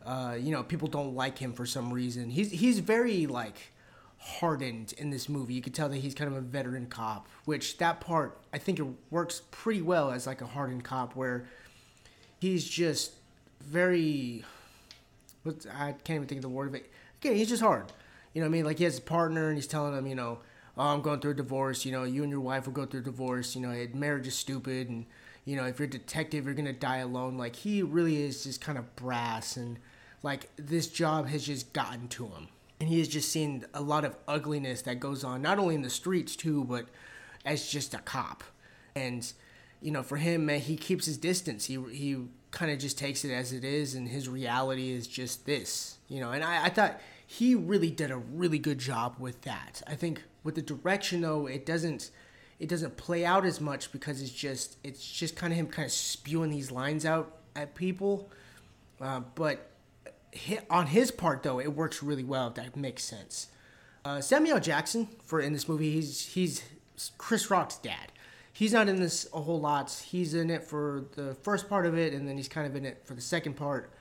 uh, 0.06 0.36
you 0.40 0.52
know, 0.52 0.64
people 0.64 0.88
don't 0.88 1.16
like 1.16 1.38
him 1.38 1.54
for 1.54 1.66
some 1.66 1.94
reason. 1.94 2.30
He's 2.30 2.52
he's 2.52 2.80
very 2.80 3.28
like 3.28 3.72
hardened 4.22 4.94
in 4.98 5.10
this 5.10 5.28
movie. 5.28 5.54
You 5.56 5.62
could 5.62 5.74
tell 5.74 5.90
that 5.90 5.98
he's 5.98 6.14
kind 6.14 6.32
of 6.32 6.38
a 6.38 6.42
veteran 6.42 6.86
cop, 6.86 7.28
which 7.46 7.78
that 7.80 8.02
part 8.02 8.40
I 8.54 8.60
think 8.60 8.80
it 8.80 8.86
works 9.10 9.42
pretty 9.50 9.82
well 9.82 10.12
as 10.12 10.28
like 10.28 10.42
a 10.42 10.46
hardened 10.46 10.84
cop 10.84 11.16
where 11.16 11.46
he's 12.40 12.68
just 12.68 13.14
very 13.62 14.46
I 15.46 15.94
can't 16.04 16.18
even 16.18 16.28
think 16.28 16.40
of 16.40 16.44
the 16.44 16.50
word 16.50 16.70
of 16.70 16.76
it. 16.76 16.92
Okay, 17.20 17.36
he's 17.36 17.50
just 17.50 17.64
hard. 17.64 17.92
You 18.34 18.42
know 18.42 18.48
what 18.48 18.52
I 18.52 18.58
mean? 18.58 18.66
Like 18.66 18.78
he 18.78 18.84
has 18.84 19.00
a 19.00 19.02
partner 19.02 19.48
and 19.48 19.58
he's 19.58 19.68
telling 19.68 19.98
him, 19.98 20.06
you 20.06 20.16
know, 20.16 20.40
oh, 20.78 20.88
I'm 20.88 21.02
going 21.02 21.20
through 21.20 21.32
a 21.32 21.36
divorce. 21.36 21.84
You 21.84 21.92
know, 21.92 22.04
you 22.04 22.22
and 22.22 22.32
your 22.32 22.42
wife 22.42 22.68
will 22.68 22.74
go 22.74 22.86
through 22.86 23.02
a 23.02 23.04
divorce. 23.04 23.56
You 23.56 23.62
know, 23.62 23.88
marriage 23.96 24.28
is 24.28 24.36
stupid, 24.36 24.88
and 24.90 25.08
you 25.46 25.56
know, 25.56 25.66
if 25.66 25.80
you're 25.80 25.88
a 25.88 25.92
detective, 25.92 26.46
you're 26.46 26.54
gonna 26.54 26.74
die 26.74 26.98
alone. 26.98 27.38
Like 27.38 27.56
he 27.56 27.82
really 27.82 28.22
is 28.24 28.44
just 28.44 28.62
kind 28.62 28.78
of 28.78 28.96
brass 28.96 29.58
and 29.58 29.80
like 30.22 30.52
this 30.58 30.86
job 30.86 31.28
has 31.28 31.44
just 31.44 31.74
gotten 31.74 32.08
to 32.10 32.28
him 32.28 32.48
and 32.82 32.90
he 32.90 32.98
has 32.98 33.08
just 33.08 33.32
seen 33.32 33.64
a 33.76 33.82
lot 33.82 34.04
of 34.04 34.18
ugliness 34.28 34.82
that 34.82 35.00
goes 35.00 35.24
on 35.24 35.40
not 35.40 35.60
only 35.60 35.76
in 35.76 35.84
the 35.84 35.90
streets 35.90 36.36
too 36.36 36.64
but 36.64 36.88
as 37.46 37.70
just 37.70 37.94
a 37.94 38.00
cop. 38.00 38.44
And 38.96 39.32
you 39.82 39.92
know 39.92 40.02
for 40.02 40.18
him 40.18 40.48
man, 40.48 40.60
he 40.62 40.76
keeps 40.76 41.06
his 41.06 41.18
distance. 41.18 41.66
He 41.66 41.80
he 41.92 42.18
kind 42.50 42.72
of 42.72 42.80
just 42.80 42.98
takes 42.98 43.24
it 43.24 43.32
as 43.32 43.54
it 43.54 43.64
is 43.64 43.94
and 43.94 44.08
his 44.08 44.28
reality 44.28 44.90
is 44.90 45.08
just 45.08 45.46
this 45.46 46.00
you 46.08 46.20
know? 46.20 46.32
And 46.32 46.44
I, 46.44 46.66
I 46.66 46.70
thought 46.70 47.00
he 47.26 47.54
really 47.54 47.92
did 47.92 48.10
a 48.10 48.18
really 48.18 48.60
good 48.60 48.80
job 48.80 49.16
with 49.20 49.44
that. 49.44 49.84
I 49.86 49.94
think 49.94 50.24
with 50.44 50.56
the 50.56 50.64
direction 50.64 51.22
though 51.22 51.46
it 51.46 51.68
doesn't 51.68 52.10
it 52.60 52.68
doesn't 52.68 52.98
play 52.98 53.24
out 53.26 53.46
as 53.46 53.62
much 53.62 53.92
because 53.92 54.24
it's 54.24 54.32
just 54.32 54.78
it's 54.84 55.08
just 55.08 55.36
kind 55.36 55.54
of 55.54 55.60
him 55.60 55.68
kind 55.68 55.86
of 55.86 55.92
spewing 55.92 56.50
these 56.50 56.72
lines 56.72 57.06
out 57.06 57.38
at 57.56 57.76
people. 57.76 58.32
Uh, 59.00 59.22
but 59.36 59.71
on 60.70 60.88
his 60.88 61.12
part 61.12 61.44
though, 61.44 61.60
it 61.60 61.76
works 61.76 62.02
really 62.02 62.24
well. 62.24 62.48
If 62.48 62.56
that 62.56 62.76
makes 62.76 63.04
sense. 63.04 63.48
Uh, 64.04 64.20
Samuel 64.22 64.60
Jackson 64.60 65.10
for 65.24 65.40
in 65.40 65.54
this 65.54 65.68
movie, 65.68 65.92
he's 65.92 66.28
he's 66.28 66.64
Chris 67.18 67.50
Rock's 67.50 67.78
dad. 67.78 68.12
He's 68.54 68.74
not 68.74 68.90
in 68.90 69.00
this 69.00 69.28
a 69.34 69.42
whole 69.42 69.60
lot. 69.60 69.92
He's 69.92 70.34
in 70.34 70.50
it 70.50 70.64
for 70.64 71.06
the 71.16 71.36
first 71.36 71.70
part 71.70 71.86
of 71.86 71.98
it, 71.98 72.14
and 72.14 72.28
then 72.28 72.38
he's 72.38 72.48
kind 72.48 72.68
of 72.68 72.76
in 72.76 72.86
it 72.86 73.02
for 73.06 73.14
the 73.14 73.22
second 73.22 73.56
part. 73.56 73.92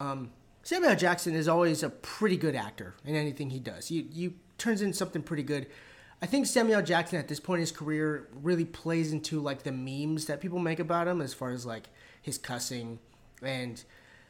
Um, 0.00 0.30
Samuel 0.62 0.96
Jackson 0.96 1.34
is 1.34 1.48
always 1.48 1.82
a 1.82 1.90
pretty 1.90 2.36
good 2.36 2.54
actor 2.54 2.94
in 3.04 3.14
anything 3.14 3.50
he 3.50 3.58
does. 3.58 3.88
He, 3.88 4.06
he 4.12 4.34
turns 4.58 4.82
in 4.82 4.92
something 4.92 5.22
pretty 5.22 5.42
good. 5.42 5.66
I 6.22 6.26
think 6.26 6.46
Samuel 6.46 6.82
Jackson 6.82 7.18
at 7.18 7.28
this 7.28 7.40
point 7.40 7.58
in 7.58 7.62
his 7.62 7.72
career 7.72 8.28
really 8.42 8.66
plays 8.66 9.12
into 9.12 9.40
like 9.40 9.62
the 9.62 9.72
memes 9.72 10.26
that 10.26 10.40
people 10.40 10.58
make 10.58 10.78
about 10.78 11.08
him 11.08 11.22
as 11.22 11.32
far 11.32 11.50
as 11.50 11.64
like 11.64 11.88
his 12.20 12.36
cussing 12.36 12.98
and 13.42 13.82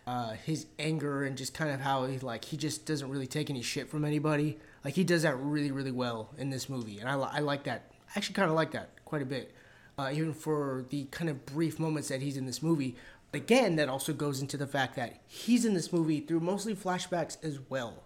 uh, 0.07 0.30
his 0.45 0.66
anger 0.78 1.25
and 1.25 1.37
just 1.37 1.54
kind 1.54 1.71
of 1.71 1.80
how 1.80 2.07
he 2.07 2.19
like 2.19 2.45
he 2.45 2.57
just 2.57 2.87
doesn't 2.87 3.09
really 3.11 3.26
take 3.26 3.50
any 3.50 3.62
shit 3.62 3.88
from 3.88 4.04
anybody. 4.04 4.59
Like 4.85 4.95
he 4.95 5.04
does 5.04 5.23
that 5.23 5.37
really 5.38 5.71
really 5.71 5.92
well 5.92 6.30
in 6.38 6.50
this 6.50 6.69
movie, 6.69 6.99
and 6.99 7.09
I, 7.09 7.14
I 7.14 7.38
like 7.40 7.64
that. 7.64 7.90
I 8.09 8.19
actually 8.19 8.35
kind 8.35 8.49
of 8.50 8.57
like 8.57 8.73
that 8.73 8.90
quite 9.04 9.23
a 9.23 9.26
bit. 9.26 9.54
uh, 10.00 10.11
even 10.12 10.33
for 10.33 10.85
the 10.90 11.04
kind 11.07 11.28
of 11.28 11.45
brief 11.47 11.78
moments 11.78 12.09
that 12.09 12.23
he's 12.23 12.37
in 12.37 12.47
this 12.47 12.62
movie. 12.62 12.97
Again, 13.33 13.76
that 13.76 13.88
also 13.88 14.12
goes 14.12 14.40
into 14.40 14.57
the 14.57 14.66
fact 14.66 14.97
that 14.97 15.21
he's 15.26 15.64
in 15.64 15.75
this 15.75 15.92
movie 15.92 16.21
through 16.21 16.40
mostly 16.40 16.75
flashbacks 16.75 17.37
as 17.45 17.59
well. 17.69 18.02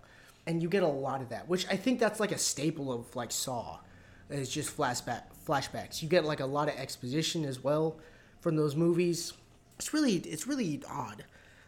And 0.46 0.62
you 0.62 0.68
get 0.68 0.82
a 0.82 0.88
lot 0.88 1.22
of 1.22 1.30
that, 1.30 1.48
which 1.48 1.66
I 1.68 1.76
think 1.76 2.00
that's 2.00 2.20
like 2.20 2.32
a 2.32 2.38
staple 2.38 2.92
of 2.92 3.14
like 3.16 3.30
Saw. 3.32 3.78
It's 4.28 4.50
just 4.50 4.76
flashback 4.76 5.22
flashbacks. 5.46 6.02
You 6.02 6.08
get 6.08 6.24
like 6.24 6.40
a 6.40 6.46
lot 6.46 6.68
of 6.68 6.74
exposition 6.76 7.44
as 7.44 7.62
well 7.62 7.98
from 8.40 8.56
those 8.56 8.74
movies. 8.76 9.32
It's 9.78 9.94
really 9.94 10.16
it's 10.16 10.46
really 10.46 10.82
odd. 10.90 11.24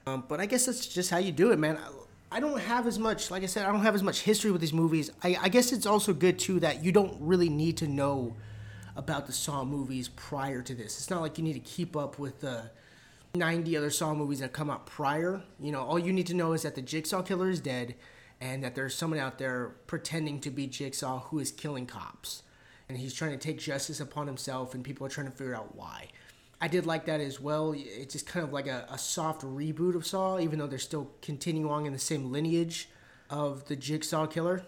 Um, 0.08 0.24
but 0.28 0.38
I 0.38 0.46
guess 0.46 0.66
that's 0.66 0.86
just 0.86 1.10
how 1.10 1.18
you 1.18 1.32
do 1.32 1.50
it, 1.50 1.58
man. 1.58 1.76
I, 1.76 2.36
I 2.36 2.40
don't 2.40 2.60
have 2.60 2.86
as 2.86 2.96
much, 2.96 3.28
like 3.30 3.42
I 3.42 3.46
said, 3.46 3.66
I 3.66 3.72
don't 3.72 3.82
have 3.82 3.96
as 3.96 4.04
much 4.04 4.22
history 4.22 4.52
with 4.52 4.60
these 4.60 4.72
movies. 4.72 5.10
I, 5.24 5.36
I 5.42 5.48
guess 5.48 5.72
it's 5.72 5.84
also 5.84 6.12
good 6.12 6.38
too 6.38 6.60
that 6.60 6.84
you 6.84 6.92
don't 6.92 7.16
really 7.20 7.48
need 7.48 7.76
to 7.78 7.88
know 7.88 8.36
about 8.94 9.26
the 9.26 9.32
Saw 9.32 9.64
movies 9.64 10.08
prior 10.08 10.62
to 10.62 10.74
this. 10.76 10.98
It's 10.98 11.10
not 11.10 11.22
like 11.22 11.38
you 11.38 11.44
need 11.44 11.54
to 11.54 11.60
keep 11.60 11.96
up 11.96 12.20
with 12.20 12.40
the 12.40 12.70
90 13.34 13.76
other 13.76 13.90
Saw 13.90 14.14
movies 14.14 14.38
that 14.38 14.52
come 14.52 14.70
out 14.70 14.86
prior. 14.86 15.42
You 15.58 15.72
know, 15.72 15.80
all 15.80 15.98
you 15.98 16.12
need 16.12 16.28
to 16.28 16.34
know 16.34 16.52
is 16.52 16.62
that 16.62 16.76
the 16.76 16.82
Jigsaw 16.82 17.22
killer 17.22 17.50
is 17.50 17.58
dead 17.58 17.96
and 18.40 18.62
that 18.62 18.76
there's 18.76 18.94
someone 18.94 19.18
out 19.18 19.38
there 19.38 19.74
pretending 19.88 20.38
to 20.42 20.50
be 20.50 20.68
Jigsaw 20.68 21.18
who 21.18 21.40
is 21.40 21.50
killing 21.50 21.86
cops. 21.86 22.44
And 22.88 22.96
he's 22.96 23.12
trying 23.12 23.32
to 23.32 23.38
take 23.38 23.58
justice 23.58 23.98
upon 23.98 24.28
himself, 24.28 24.72
and 24.72 24.84
people 24.84 25.04
are 25.04 25.10
trying 25.10 25.26
to 25.26 25.32
figure 25.32 25.56
out 25.56 25.74
why. 25.74 26.10
I 26.60 26.68
did 26.68 26.86
like 26.86 27.04
that 27.06 27.20
as 27.20 27.40
well. 27.40 27.74
It's 27.76 28.14
just 28.14 28.26
kind 28.26 28.44
of 28.44 28.52
like 28.52 28.66
a, 28.66 28.86
a 28.90 28.98
soft 28.98 29.42
reboot 29.42 29.94
of 29.94 30.06
Saw, 30.06 30.38
even 30.38 30.58
though 30.58 30.66
they're 30.66 30.78
still 30.78 31.10
continuing 31.20 31.70
on 31.70 31.86
in 31.86 31.92
the 31.92 31.98
same 31.98 32.32
lineage 32.32 32.88
of 33.28 33.66
the 33.66 33.76
Jigsaw 33.76 34.26
killer. 34.26 34.62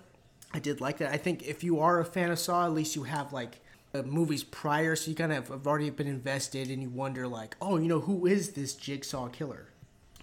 I 0.52 0.58
did 0.58 0.80
like 0.80 0.98
that. 0.98 1.12
I 1.12 1.16
think 1.16 1.46
if 1.46 1.64
you 1.64 1.80
are 1.80 2.00
a 2.00 2.04
fan 2.04 2.30
of 2.30 2.38
Saw, 2.38 2.64
at 2.64 2.72
least 2.72 2.96
you 2.96 3.04
have 3.04 3.32
like 3.32 3.60
movies 4.04 4.44
prior, 4.44 4.96
so 4.96 5.10
you 5.10 5.16
kind 5.16 5.32
of 5.32 5.48
have 5.48 5.66
already 5.66 5.90
been 5.90 6.06
invested, 6.06 6.70
and 6.70 6.82
you 6.82 6.88
wonder 6.90 7.26
like, 7.26 7.56
oh, 7.60 7.78
you 7.78 7.88
know, 7.88 8.00
who 8.00 8.26
is 8.26 8.50
this 8.50 8.74
Jigsaw 8.74 9.28
killer? 9.28 9.68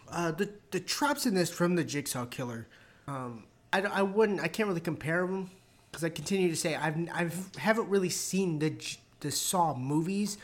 Uh, 0.10 0.31
the 0.31 0.50
the 0.72 0.79
traps 0.79 1.25
in 1.25 1.34
this 1.34 1.50
from 1.50 1.75
the 1.75 1.84
Jigsaw 1.84 2.25
killer, 2.25 2.67
um, 3.07 3.43
I, 3.74 3.81
I 3.81 4.01
wouldn't, 4.03 4.39
I 4.39 4.48
can't 4.48 4.67
really 4.67 4.81
compare 4.81 5.25
them 5.25 5.50
because 5.91 6.03
I 6.03 6.10
continue 6.10 6.50
to 6.50 6.55
say 6.55 6.75
I've 6.75 6.95
I've 7.13 7.55
haven't 7.55 7.89
really 7.89 8.10
seen 8.10 8.60
the 8.60 8.74
the 9.22 9.31
Saw 9.31 9.75
movies, 9.75 10.38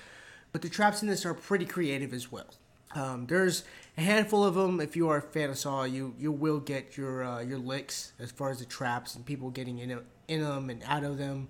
but 0.51 0.62
the 0.62 0.70
traps 0.70 1.01
in 1.01 1.08
this 1.08 1.25
are 1.25 1.34
pretty 1.34 1.65
creative 1.65 2.13
as 2.13 2.31
well. 2.31 2.48
Um, 2.93 3.25
there's 3.27 3.63
a 3.98 4.01
handful 4.01 4.43
of 4.43 4.55
them. 4.55 4.79
If 4.81 4.96
you 4.96 5.10
are 5.10 5.17
a 5.17 5.22
fan 5.22 5.50
of 5.50 5.58
Saw, 5.58 5.84
you 5.84 6.13
you 6.20 6.31
will 6.31 6.60
get 6.60 6.98
your 6.98 7.24
uh, 7.24 7.41
your 7.41 7.58
licks 7.58 8.13
as 8.20 8.31
far 8.31 8.50
as 8.50 8.60
the 8.60 8.65
traps 8.65 9.15
and 9.15 9.25
people 9.25 9.50
getting 9.50 9.79
in 9.79 10.00
in 10.27 10.41
them 10.41 10.70
and 10.70 10.84
out 10.86 11.03
of 11.03 11.17
them. 11.17 11.48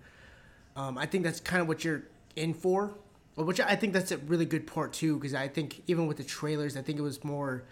Um, 0.76 0.98
I 0.98 1.06
think 1.06 1.24
that's 1.24 1.40
kind 1.40 1.62
of 1.62 1.68
what 1.68 1.84
you're 1.84 2.04
in 2.36 2.54
for, 2.54 2.94
which 3.36 3.60
I 3.60 3.76
think 3.76 3.94
that's 3.94 4.12
a 4.12 4.18
really 4.18 4.46
good 4.46 4.68
part 4.68 4.94
too. 4.94 5.18
Because 5.18 5.34
I 5.34 5.48
think 5.48 5.82
even 5.88 6.06
with 6.08 6.18
the 6.18 6.24
trailers, 6.24 6.78
I 6.78 6.82
think 6.82 7.00
it 7.00 7.04
was 7.04 7.24
more 7.24 7.64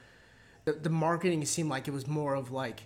the, 0.65 0.73
the 0.73 0.89
marketing 0.89 1.45
seemed 1.45 1.69
like 1.69 1.87
it 1.87 1.93
was 1.93 2.07
more 2.07 2.35
of 2.35 2.51
like 2.51 2.81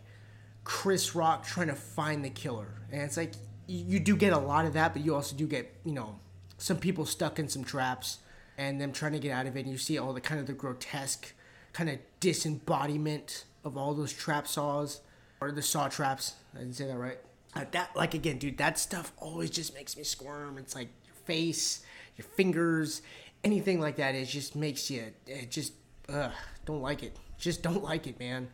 Chris 0.63 1.15
Rock 1.15 1.45
trying 1.45 1.67
to 1.67 1.75
find 1.75 2.23
the 2.23 2.29
killer, 2.29 2.81
and 2.91 3.01
it's 3.01 3.17
like 3.17 3.33
you 3.67 3.99
do 3.99 4.17
get 4.17 4.33
a 4.33 4.37
lot 4.37 4.65
of 4.65 4.73
that, 4.73 4.93
but 4.93 5.03
you 5.05 5.15
also 5.15 5.35
do 5.35 5.47
get 5.47 5.73
you 5.85 5.93
know 5.93 6.19
some 6.57 6.77
people 6.77 7.05
stuck 7.05 7.39
in 7.39 7.47
some 7.47 7.63
traps 7.63 8.19
and 8.57 8.79
them 8.79 8.91
trying 8.91 9.13
to 9.13 9.19
get 9.19 9.31
out 9.31 9.45
of 9.47 9.55
it. 9.55 9.61
And 9.61 9.71
you 9.71 9.77
see 9.77 9.97
all 9.97 10.13
the 10.13 10.21
kind 10.21 10.39
of 10.39 10.47
the 10.47 10.53
grotesque 10.53 11.33
kind 11.73 11.89
of 11.89 11.99
disembodiment 12.19 13.45
of 13.63 13.77
all 13.77 13.93
those 13.93 14.13
trap 14.13 14.47
saws 14.47 15.01
or 15.41 15.51
the 15.51 15.61
saw 15.61 15.87
traps. 15.87 16.33
I 16.55 16.59
didn't 16.59 16.75
say 16.75 16.87
that 16.87 16.97
right. 16.97 17.19
Uh, 17.55 17.65
that 17.71 17.95
like 17.95 18.13
again, 18.13 18.37
dude, 18.37 18.57
that 18.57 18.79
stuff 18.79 19.11
always 19.17 19.49
just 19.49 19.73
makes 19.75 19.95
me 19.95 20.03
squirm. 20.03 20.57
It's 20.57 20.75
like 20.75 20.89
your 21.05 21.15
face, 21.25 21.83
your 22.17 22.25
fingers, 22.35 23.01
anything 23.43 23.79
like 23.79 23.97
that. 23.97 24.15
It 24.15 24.25
just 24.25 24.55
makes 24.55 24.89
you. 24.89 25.13
It 25.27 25.51
just 25.51 25.73
ugh, 26.09 26.31
don't 26.65 26.81
like 26.81 27.03
it. 27.03 27.15
Just 27.37 27.61
don't 27.61 27.83
like 27.91 28.07
it, 28.07 28.19
man. 28.19 28.49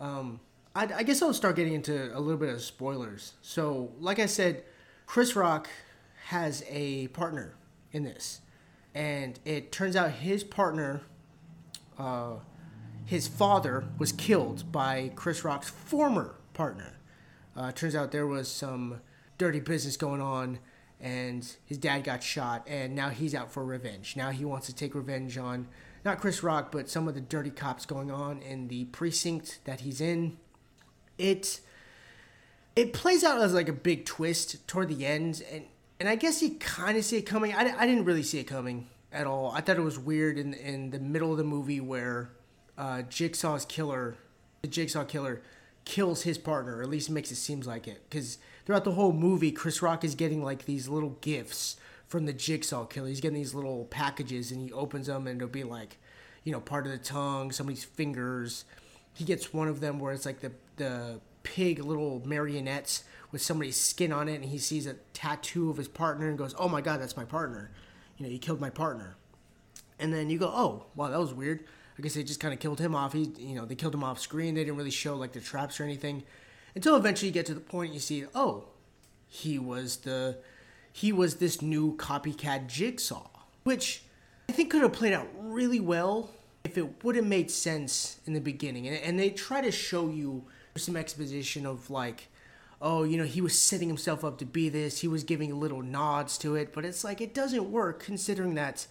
Um, 0.00 0.40
I, 0.74 0.88
I 0.96 1.02
guess 1.04 1.22
I'll 1.22 1.32
start 1.32 1.56
getting 1.56 1.74
into 1.74 2.16
a 2.16 2.18
little 2.18 2.38
bit 2.38 2.48
of 2.48 2.60
spoilers. 2.60 3.34
So, 3.42 3.92
like 4.00 4.18
I 4.18 4.26
said, 4.26 4.64
Chris 5.06 5.36
Rock 5.36 5.68
has 6.26 6.64
a 6.68 7.08
partner 7.08 7.54
in 7.92 8.02
this, 8.02 8.40
and 8.94 9.38
it 9.44 9.72
turns 9.72 9.96
out 9.96 10.12
his 10.12 10.44
partner, 10.44 11.02
uh, 11.98 12.34
his 13.04 13.26
father, 13.26 13.84
was 13.98 14.12
killed 14.12 14.70
by 14.70 15.10
Chris 15.16 15.44
Rock's 15.44 15.68
former 15.68 16.36
partner. 16.52 16.98
Uh, 17.56 17.72
turns 17.72 17.94
out 17.94 18.12
there 18.12 18.26
was 18.26 18.48
some 18.48 19.00
dirty 19.38 19.60
business 19.60 19.96
going 19.96 20.20
on, 20.20 20.58
and 21.00 21.56
his 21.64 21.78
dad 21.78 22.04
got 22.04 22.22
shot, 22.22 22.64
and 22.66 22.94
now 22.94 23.08
he's 23.08 23.34
out 23.34 23.50
for 23.50 23.64
revenge. 23.64 24.16
Now 24.16 24.30
he 24.30 24.44
wants 24.44 24.66
to 24.66 24.74
take 24.74 24.94
revenge 24.94 25.36
on 25.36 25.68
not 26.04 26.20
Chris 26.20 26.42
Rock, 26.42 26.70
but 26.70 26.88
some 26.88 27.08
of 27.08 27.14
the 27.14 27.20
dirty 27.20 27.50
cops 27.50 27.86
going 27.86 28.10
on 28.10 28.42
in 28.42 28.68
the 28.68 28.84
precinct 28.86 29.60
that 29.64 29.80
he's 29.80 30.00
in. 30.00 30.36
It 31.18 31.60
it 32.76 32.92
plays 32.92 33.22
out 33.22 33.40
as 33.40 33.54
like 33.54 33.68
a 33.68 33.72
big 33.72 34.04
twist 34.04 34.66
toward 34.66 34.88
the 34.88 35.06
end, 35.06 35.42
and 35.50 35.64
and 36.00 36.08
I 36.08 36.16
guess 36.16 36.42
you 36.42 36.56
kind 36.56 36.96
of 36.96 37.04
see 37.04 37.18
it 37.18 37.22
coming. 37.22 37.54
I, 37.54 37.74
I 37.78 37.86
didn't 37.86 38.04
really 38.04 38.22
see 38.22 38.38
it 38.38 38.44
coming 38.44 38.88
at 39.12 39.26
all. 39.26 39.52
I 39.52 39.60
thought 39.60 39.76
it 39.76 39.82
was 39.82 39.98
weird 39.98 40.38
in 40.38 40.54
in 40.54 40.90
the 40.90 40.98
middle 40.98 41.30
of 41.30 41.38
the 41.38 41.44
movie 41.44 41.80
where 41.80 42.30
uh, 42.76 43.02
Jigsaw's 43.02 43.64
killer, 43.64 44.16
the 44.62 44.68
Jigsaw 44.68 45.04
killer, 45.04 45.42
kills 45.84 46.22
his 46.22 46.38
partner, 46.38 46.78
or 46.78 46.82
at 46.82 46.88
least 46.88 47.10
makes 47.10 47.30
it 47.30 47.36
seems 47.36 47.66
like 47.66 47.86
it. 47.86 48.02
Because 48.08 48.38
throughout 48.66 48.84
the 48.84 48.92
whole 48.92 49.12
movie, 49.12 49.52
Chris 49.52 49.82
Rock 49.82 50.04
is 50.04 50.14
getting 50.14 50.42
like 50.42 50.64
these 50.64 50.88
little 50.88 51.16
gifts 51.20 51.76
from 52.08 52.26
the 52.26 52.32
Jigsaw 52.32 52.84
killer. 52.84 53.08
He's 53.08 53.20
getting 53.20 53.38
these 53.38 53.54
little 53.54 53.84
packages, 53.86 54.50
and 54.50 54.60
he 54.60 54.72
opens 54.72 55.06
them, 55.06 55.26
and 55.26 55.40
it'll 55.40 55.48
be 55.50 55.64
like, 55.64 55.98
you 56.42 56.52
know, 56.52 56.60
part 56.60 56.86
of 56.86 56.92
the 56.92 56.98
tongue, 56.98 57.52
somebody's 57.52 57.84
fingers. 57.84 58.64
He 59.14 59.24
gets 59.24 59.52
one 59.52 59.68
of 59.68 59.80
them 59.80 59.98
where 59.98 60.12
it's 60.12 60.26
like 60.26 60.40
the 60.40 60.52
the 60.76 61.20
pig 61.44 61.78
little 61.78 62.22
marionettes 62.24 63.04
with 63.34 63.42
somebody's 63.42 63.76
skin 63.76 64.12
on 64.12 64.28
it, 64.28 64.36
and 64.36 64.44
he 64.44 64.58
sees 64.58 64.86
a 64.86 64.94
tattoo 65.12 65.68
of 65.68 65.76
his 65.76 65.88
partner 65.88 66.28
and 66.28 66.38
goes, 66.38 66.54
"Oh 66.56 66.68
my 66.68 66.80
god, 66.80 67.00
that's 67.00 67.16
my 67.16 67.24
partner." 67.24 67.72
You 68.16 68.24
know, 68.24 68.30
he 68.30 68.38
killed 68.38 68.60
my 68.60 68.70
partner. 68.70 69.16
And 69.98 70.12
then 70.12 70.30
you 70.30 70.38
go, 70.38 70.52
"Oh, 70.54 70.86
wow, 70.94 71.08
that 71.10 71.18
was 71.18 71.34
weird." 71.34 71.64
I 71.98 72.02
guess 72.02 72.14
they 72.14 72.22
just 72.22 72.38
kind 72.38 72.54
of 72.54 72.60
killed 72.60 72.78
him 72.78 72.94
off. 72.94 73.12
He, 73.12 73.32
you 73.36 73.56
know, 73.56 73.64
they 73.64 73.74
killed 73.74 73.94
him 73.94 74.04
off 74.04 74.20
screen. 74.20 74.54
They 74.54 74.62
didn't 74.62 74.76
really 74.76 74.90
show 74.92 75.16
like 75.16 75.32
the 75.32 75.40
traps 75.40 75.80
or 75.80 75.84
anything, 75.84 76.22
until 76.76 76.96
eventually 76.96 77.28
you 77.28 77.34
get 77.34 77.46
to 77.46 77.54
the 77.54 77.60
point 77.60 77.92
you 77.92 78.00
see, 78.00 78.24
oh, 78.34 78.64
he 79.26 79.58
was 79.58 79.98
the, 79.98 80.38
he 80.92 81.12
was 81.12 81.36
this 81.36 81.60
new 81.60 81.96
copycat 81.96 82.68
jigsaw, 82.68 83.28
which 83.64 84.04
I 84.48 84.52
think 84.52 84.70
could 84.70 84.82
have 84.82 84.92
played 84.92 85.12
out 85.12 85.28
really 85.38 85.80
well 85.80 86.30
if 86.62 86.78
it 86.78 87.04
would 87.04 87.16
have 87.16 87.26
made 87.26 87.50
sense 87.50 88.20
in 88.26 88.32
the 88.32 88.40
beginning. 88.40 88.86
And, 88.86 88.96
and 88.98 89.18
they 89.18 89.30
try 89.30 89.60
to 89.60 89.72
show 89.72 90.08
you 90.08 90.44
some 90.76 90.96
exposition 90.96 91.66
of 91.66 91.90
like, 91.90 92.28
oh, 92.84 93.02
you 93.02 93.16
know, 93.16 93.24
he 93.24 93.40
was 93.40 93.58
setting 93.58 93.88
himself 93.88 94.22
up 94.22 94.36
to 94.38 94.44
be 94.44 94.68
this. 94.68 95.00
He 95.00 95.08
was 95.08 95.24
giving 95.24 95.58
little 95.58 95.82
nods 95.82 96.36
to 96.38 96.54
it, 96.54 96.74
but 96.74 96.84
it's 96.84 97.02
like 97.02 97.22
it 97.22 97.32
doesn't 97.32 97.72
work 97.72 97.98
considering 97.98 98.54
that 98.54 98.86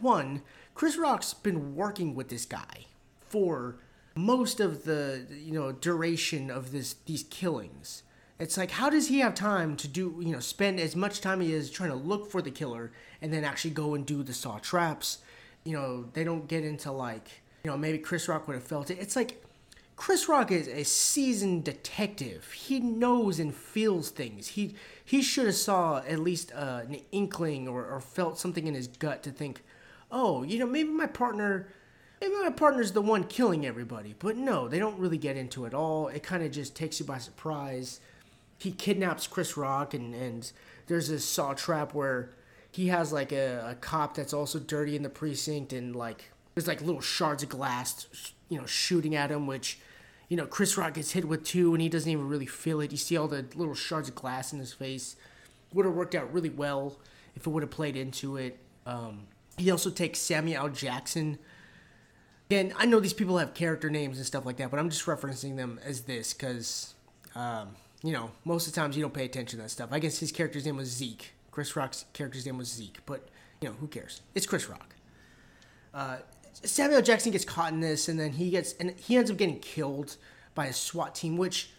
one 0.00 0.42
Chris 0.74 0.96
Rock's 0.96 1.32
been 1.32 1.76
working 1.76 2.14
with 2.14 2.28
this 2.28 2.44
guy 2.44 2.86
for 3.20 3.76
most 4.16 4.58
of 4.58 4.84
the 4.84 5.26
you 5.30 5.52
know 5.52 5.70
duration 5.72 6.50
of 6.50 6.72
this 6.72 6.96
these 7.06 7.22
killings. 7.24 8.02
It's 8.40 8.56
like 8.56 8.72
how 8.72 8.90
does 8.90 9.08
he 9.08 9.20
have 9.20 9.34
time 9.34 9.76
to 9.76 9.86
do 9.86 10.16
you 10.20 10.32
know 10.32 10.40
spend 10.40 10.80
as 10.80 10.96
much 10.96 11.20
time 11.20 11.40
he 11.40 11.52
is 11.52 11.70
trying 11.70 11.90
to 11.90 11.96
look 11.96 12.30
for 12.30 12.42
the 12.42 12.50
killer 12.50 12.90
and 13.22 13.32
then 13.32 13.44
actually 13.44 13.72
go 13.72 13.94
and 13.94 14.04
do 14.04 14.22
the 14.24 14.34
saw 14.34 14.58
traps? 14.58 15.18
You 15.62 15.74
know 15.74 16.08
they 16.14 16.24
don't 16.24 16.48
get 16.48 16.64
into 16.64 16.90
like 16.90 17.28
you 17.62 17.70
know 17.70 17.76
maybe 17.76 17.98
Chris 17.98 18.26
Rock 18.26 18.48
would 18.48 18.54
have 18.54 18.64
felt 18.64 18.90
it. 18.90 18.98
It's 18.98 19.14
like 19.14 19.44
Chris 20.00 20.30
Rock 20.30 20.50
is 20.50 20.66
a 20.66 20.82
seasoned 20.82 21.62
detective. 21.62 22.52
He 22.52 22.80
knows 22.80 23.38
and 23.38 23.54
feels 23.54 24.08
things. 24.08 24.46
He 24.48 24.74
he 25.04 25.20
should 25.20 25.44
have 25.44 25.54
saw 25.54 25.98
at 25.98 26.20
least 26.20 26.52
uh, 26.54 26.80
an 26.88 27.02
inkling 27.12 27.68
or, 27.68 27.84
or 27.84 28.00
felt 28.00 28.38
something 28.38 28.66
in 28.66 28.72
his 28.72 28.86
gut 28.88 29.22
to 29.24 29.30
think, 29.30 29.62
oh, 30.10 30.42
you 30.42 30.58
know, 30.58 30.64
maybe 30.64 30.88
my 30.88 31.04
partner, 31.04 31.68
maybe 32.18 32.32
my 32.42 32.48
partner's 32.48 32.92
the 32.92 33.02
one 33.02 33.24
killing 33.24 33.66
everybody. 33.66 34.14
But 34.18 34.38
no, 34.38 34.68
they 34.68 34.78
don't 34.78 34.98
really 34.98 35.18
get 35.18 35.36
into 35.36 35.66
it 35.66 35.74
all. 35.74 36.08
It 36.08 36.22
kind 36.22 36.42
of 36.42 36.50
just 36.50 36.74
takes 36.74 36.98
you 36.98 37.04
by 37.04 37.18
surprise. 37.18 38.00
He 38.56 38.72
kidnaps 38.72 39.26
Chris 39.26 39.54
Rock, 39.58 39.92
and, 39.92 40.14
and 40.14 40.50
there's 40.86 41.10
this 41.10 41.26
saw 41.26 41.52
trap 41.52 41.92
where 41.92 42.30
he 42.70 42.88
has 42.88 43.12
like 43.12 43.32
a, 43.32 43.72
a 43.72 43.74
cop 43.74 44.14
that's 44.14 44.32
also 44.32 44.60
dirty 44.60 44.96
in 44.96 45.02
the 45.02 45.10
precinct, 45.10 45.74
and 45.74 45.94
like 45.94 46.30
there's 46.54 46.66
like 46.66 46.80
little 46.80 47.02
shards 47.02 47.42
of 47.42 47.50
glass, 47.50 48.06
you 48.48 48.58
know, 48.58 48.64
shooting 48.64 49.14
at 49.14 49.30
him, 49.30 49.46
which 49.46 49.78
you 50.30 50.36
know, 50.36 50.46
Chris 50.46 50.78
Rock 50.78 50.94
gets 50.94 51.10
hit 51.10 51.26
with 51.26 51.44
two 51.44 51.74
and 51.74 51.82
he 51.82 51.88
doesn't 51.88 52.10
even 52.10 52.28
really 52.28 52.46
feel 52.46 52.80
it. 52.80 52.92
You 52.92 52.96
see 52.96 53.16
all 53.16 53.26
the 53.26 53.44
little 53.56 53.74
shards 53.74 54.08
of 54.08 54.14
glass 54.14 54.52
in 54.52 54.60
his 54.60 54.72
face. 54.72 55.16
Would 55.74 55.84
have 55.84 55.94
worked 55.94 56.14
out 56.14 56.32
really 56.32 56.48
well 56.48 56.96
if 57.34 57.46
it 57.46 57.50
would 57.50 57.64
have 57.64 57.70
played 57.70 57.96
into 57.96 58.36
it. 58.36 58.58
Um, 58.86 59.26
he 59.58 59.70
also 59.70 59.90
takes 59.90 60.20
Samuel 60.20 60.66
L. 60.66 60.68
Jackson. 60.68 61.38
Again, 62.48 62.72
I 62.78 62.86
know 62.86 63.00
these 63.00 63.12
people 63.12 63.38
have 63.38 63.54
character 63.54 63.90
names 63.90 64.18
and 64.18 64.26
stuff 64.26 64.46
like 64.46 64.56
that, 64.58 64.70
but 64.70 64.78
I'm 64.78 64.88
just 64.88 65.04
referencing 65.06 65.56
them 65.56 65.80
as 65.84 66.02
this 66.02 66.32
because, 66.32 66.94
um, 67.34 67.74
you 68.02 68.12
know, 68.12 68.30
most 68.44 68.68
of 68.68 68.72
the 68.72 68.80
times 68.80 68.96
you 68.96 69.02
don't 69.02 69.14
pay 69.14 69.24
attention 69.24 69.58
to 69.58 69.64
that 69.64 69.70
stuff. 69.70 69.90
I 69.92 69.98
guess 69.98 70.18
his 70.18 70.30
character's 70.30 70.64
name 70.64 70.76
was 70.76 70.88
Zeke. 70.88 71.32
Chris 71.50 71.74
Rock's 71.74 72.06
character's 72.12 72.46
name 72.46 72.58
was 72.58 72.68
Zeke, 72.68 72.98
but 73.04 73.28
you 73.60 73.68
know, 73.68 73.74
who 73.80 73.88
cares? 73.88 74.22
It's 74.34 74.46
Chris 74.46 74.68
Rock. 74.68 74.94
Uh, 75.92 76.18
Samuel 76.52 77.02
Jackson 77.02 77.32
gets 77.32 77.44
caught 77.44 77.72
in 77.72 77.80
this, 77.80 78.08
and 78.08 78.18
then 78.18 78.32
he 78.32 78.50
gets 78.50 78.74
and 78.74 78.90
he 78.92 79.16
ends 79.16 79.30
up 79.30 79.36
getting 79.36 79.58
killed 79.58 80.16
by 80.54 80.66
a 80.66 80.72
SWAT 80.72 81.14
team. 81.14 81.36
Which, 81.36 81.70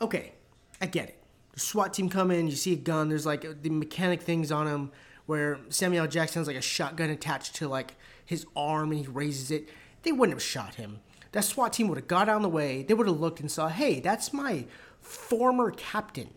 okay, 0.00 0.32
I 0.80 0.86
get 0.86 1.08
it. 1.08 1.22
The 1.52 1.60
SWAT 1.60 1.94
team 1.94 2.08
come 2.08 2.30
in, 2.30 2.48
you 2.48 2.56
see 2.56 2.74
a 2.74 2.76
gun. 2.76 3.08
There's 3.08 3.26
like 3.26 3.62
the 3.62 3.70
mechanic 3.70 4.22
things 4.22 4.52
on 4.52 4.66
him 4.66 4.92
where 5.26 5.58
Samuel 5.70 6.06
Jackson 6.06 6.40
has 6.40 6.46
like 6.46 6.56
a 6.56 6.62
shotgun 6.62 7.10
attached 7.10 7.56
to 7.56 7.68
like 7.68 7.94
his 8.24 8.46
arm, 8.54 8.92
and 8.92 9.00
he 9.00 9.06
raises 9.06 9.50
it. 9.50 9.68
They 10.02 10.12
wouldn't 10.12 10.36
have 10.36 10.42
shot 10.42 10.76
him. 10.76 11.00
That 11.32 11.44
SWAT 11.44 11.72
team 11.72 11.88
would 11.88 11.98
have 11.98 12.08
got 12.08 12.28
out 12.28 12.36
of 12.36 12.42
the 12.42 12.48
way. 12.48 12.82
They 12.82 12.94
would 12.94 13.06
have 13.06 13.20
looked 13.20 13.40
and 13.40 13.50
saw, 13.50 13.68
hey, 13.68 14.00
that's 14.00 14.32
my 14.32 14.66
former 15.00 15.70
captain 15.70 16.30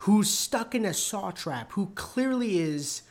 who's 0.00 0.30
stuck 0.30 0.74
in 0.74 0.84
a 0.84 0.94
saw 0.94 1.30
trap, 1.30 1.72
who 1.72 1.90
clearly 1.94 2.58
is 2.58 3.02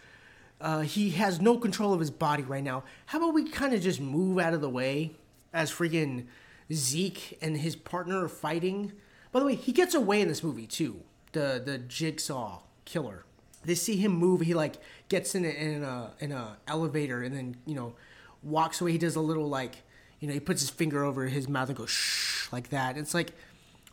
uh, 0.60 0.82
he 0.82 1.12
has 1.12 1.40
no 1.40 1.58
control 1.58 1.94
of 1.94 2.00
his 2.00 2.12
body 2.12 2.44
right 2.44 2.64
now. 2.64 2.84
How 3.08 3.20
about 3.20 3.34
we 3.34 3.48
kind 3.50 3.74
of 3.74 3.82
just 3.82 4.02
move 4.02 4.40
out 4.40 4.54
of 4.54 4.62
the 4.62 4.70
way 4.70 5.12
as 5.54 5.72
freaking 5.72 6.26
Zeke 6.74 7.38
and 7.42 7.58
his 7.58 7.76
partner 7.76 8.24
are 8.24 8.30
fighting? 8.30 8.94
By 9.32 9.40
the 9.40 9.46
way, 9.46 9.56
he 9.56 9.72
gets 9.72 9.94
away 9.94 10.22
in 10.22 10.28
this 10.28 10.44
movie 10.44 10.68
too. 10.68 11.02
The 11.34 11.62
the 11.64 11.78
jigsaw 11.78 12.62
killer. 12.86 13.26
They 13.64 13.76
see 13.76 13.98
him 13.98 14.14
move. 14.14 14.42
He 14.42 14.54
like 14.54 14.76
gets 15.10 15.36
in 15.36 15.46
a, 15.46 15.50
in 15.50 15.84
a 15.84 16.14
in 16.20 16.32
a 16.32 16.58
elevator 16.68 17.22
and 17.22 17.36
then 17.36 17.58
you 17.66 17.76
know 17.76 17.94
walks 18.42 18.82
away. 18.82 18.94
He 18.94 18.98
does 18.98 19.16
a 19.16 19.22
little 19.22 19.48
like 19.48 19.84
you 20.20 20.28
know 20.28 20.34
he 20.34 20.40
puts 20.40 20.62
his 20.62 20.72
finger 20.72 21.04
over 21.04 21.26
his 21.26 21.48
mouth 21.48 21.70
and 21.70 21.78
goes 21.78 21.92
shh 21.92 22.52
like 22.52 22.70
that. 22.70 22.98
It's 22.98 23.14
like 23.14 23.34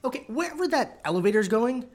okay, 0.03 0.25
wherever 0.29 0.67
that 0.69 1.01
elevator's 1.05 1.49
going, 1.49 1.87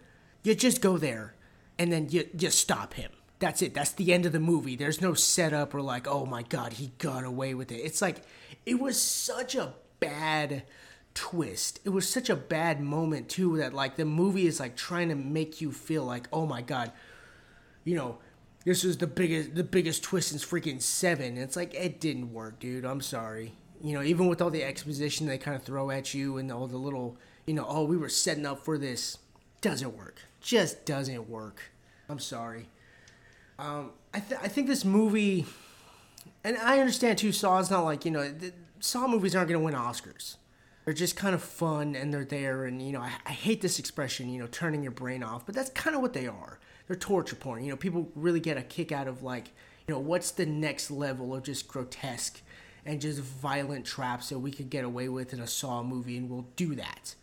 you 0.43 0.53
just 0.53 0.81
go 0.81 0.97
there 0.97 1.33
and 1.79 1.91
then 1.91 2.09
you 2.09 2.27
just 2.35 2.59
stop 2.59 2.93
him 2.93 3.11
that's 3.39 3.61
it. 3.61 3.73
That's 3.73 3.91
the 3.93 4.13
end 4.13 4.25
of 4.25 4.33
the 4.33 4.39
movie. 4.39 4.75
There's 4.75 5.01
no 5.01 5.13
setup 5.13 5.73
or 5.73 5.81
like, 5.81 6.07
oh 6.07 6.25
my 6.25 6.43
god, 6.43 6.73
he 6.73 6.91
got 6.97 7.23
away 7.23 7.53
with 7.53 7.71
it. 7.71 7.77
It's 7.77 8.01
like 8.01 8.23
it 8.65 8.79
was 8.79 9.01
such 9.01 9.55
a 9.55 9.73
bad 9.99 10.63
twist. 11.13 11.79
It 11.85 11.89
was 11.89 12.07
such 12.07 12.29
a 12.29 12.35
bad 12.35 12.81
moment 12.81 13.29
too 13.29 13.57
that 13.57 13.73
like 13.73 13.95
the 13.95 14.05
movie 14.05 14.45
is 14.45 14.59
like 14.59 14.75
trying 14.75 15.09
to 15.09 15.15
make 15.15 15.61
you 15.61 15.71
feel 15.71 16.03
like, 16.03 16.27
oh 16.33 16.45
my 16.45 16.61
god, 16.61 16.91
you 17.85 17.95
know, 17.95 18.17
this 18.65 18.83
was 18.83 18.97
the 18.97 19.07
biggest 19.07 19.55
the 19.55 19.63
biggest 19.63 20.03
twist 20.03 20.29
since 20.29 20.45
freaking 20.45 20.81
seven. 20.81 21.37
It's 21.37 21.55
like 21.55 21.73
it 21.73 22.01
didn't 22.01 22.33
work, 22.33 22.59
dude. 22.59 22.85
I'm 22.85 23.01
sorry. 23.01 23.53
You 23.81 23.93
know, 23.93 24.03
even 24.03 24.27
with 24.27 24.41
all 24.41 24.49
the 24.49 24.63
exposition 24.63 25.27
they 25.27 25.37
kind 25.37 25.55
of 25.55 25.63
throw 25.63 25.89
at 25.89 26.13
you 26.13 26.37
and 26.37 26.51
all 26.51 26.67
the 26.67 26.77
little, 26.77 27.17
you 27.47 27.53
know, 27.53 27.65
oh, 27.67 27.85
we 27.85 27.95
were 27.95 28.09
setting 28.09 28.45
up 28.45 28.65
for 28.65 28.77
this, 28.77 29.17
doesn't 29.61 29.95
work. 29.95 30.19
Just 30.41 30.85
doesn't 30.85 31.29
work. 31.29 31.71
I'm 32.09 32.19
sorry. 32.19 32.67
Um, 33.59 33.91
I, 34.13 34.21
th- 34.21 34.39
I 34.41 34.47
think 34.47 34.67
this 34.67 34.85
movie, 34.85 35.45
and 36.45 36.57
I 36.57 36.79
understand 36.79 37.17
too, 37.17 37.33
Saw 37.33 37.59
is 37.59 37.69
not 37.69 37.83
like, 37.83 38.05
you 38.05 38.11
know, 38.11 38.27
the, 38.31 38.53
Saw 38.79 39.05
movies 39.05 39.35
aren't 39.35 39.49
going 39.49 39.59
to 39.59 39.65
win 39.65 39.73
Oscars. 39.73 40.37
They're 40.85 40.93
just 40.93 41.17
kind 41.17 41.35
of 41.35 41.43
fun 41.43 41.93
and 41.93 42.13
they're 42.13 42.23
there. 42.23 42.63
And, 42.65 42.81
you 42.81 42.93
know, 42.93 43.01
I, 43.01 43.11
I 43.25 43.31
hate 43.31 43.61
this 43.61 43.77
expression, 43.77 44.29
you 44.29 44.39
know, 44.39 44.47
turning 44.47 44.81
your 44.81 44.93
brain 44.93 45.21
off, 45.21 45.45
but 45.45 45.53
that's 45.53 45.69
kind 45.71 45.93
of 45.93 46.01
what 46.01 46.13
they 46.13 46.25
are. 46.25 46.57
They're 46.87 46.95
torture 46.95 47.35
porn. 47.35 47.63
You 47.65 47.71
know, 47.71 47.75
people 47.75 48.09
really 48.15 48.39
get 48.39 48.57
a 48.57 48.63
kick 48.63 48.93
out 48.93 49.07
of, 49.07 49.21
like, 49.21 49.49
you 49.87 49.93
know, 49.93 49.99
what's 49.99 50.31
the 50.31 50.45
next 50.45 50.89
level 50.89 51.35
of 51.35 51.43
just 51.43 51.67
grotesque 51.67 52.41
and 52.85 53.01
just 53.01 53.19
violent 53.19 53.85
traps 53.85 54.29
that 54.29 54.39
we 54.39 54.51
could 54.51 54.69
get 54.69 54.85
away 54.85 55.09
with 55.09 55.33
in 55.33 55.41
a 55.41 55.47
Saw 55.47 55.83
movie, 55.83 56.15
and 56.17 56.29
we'll 56.29 56.47
do 56.55 56.75
that. 56.75 57.13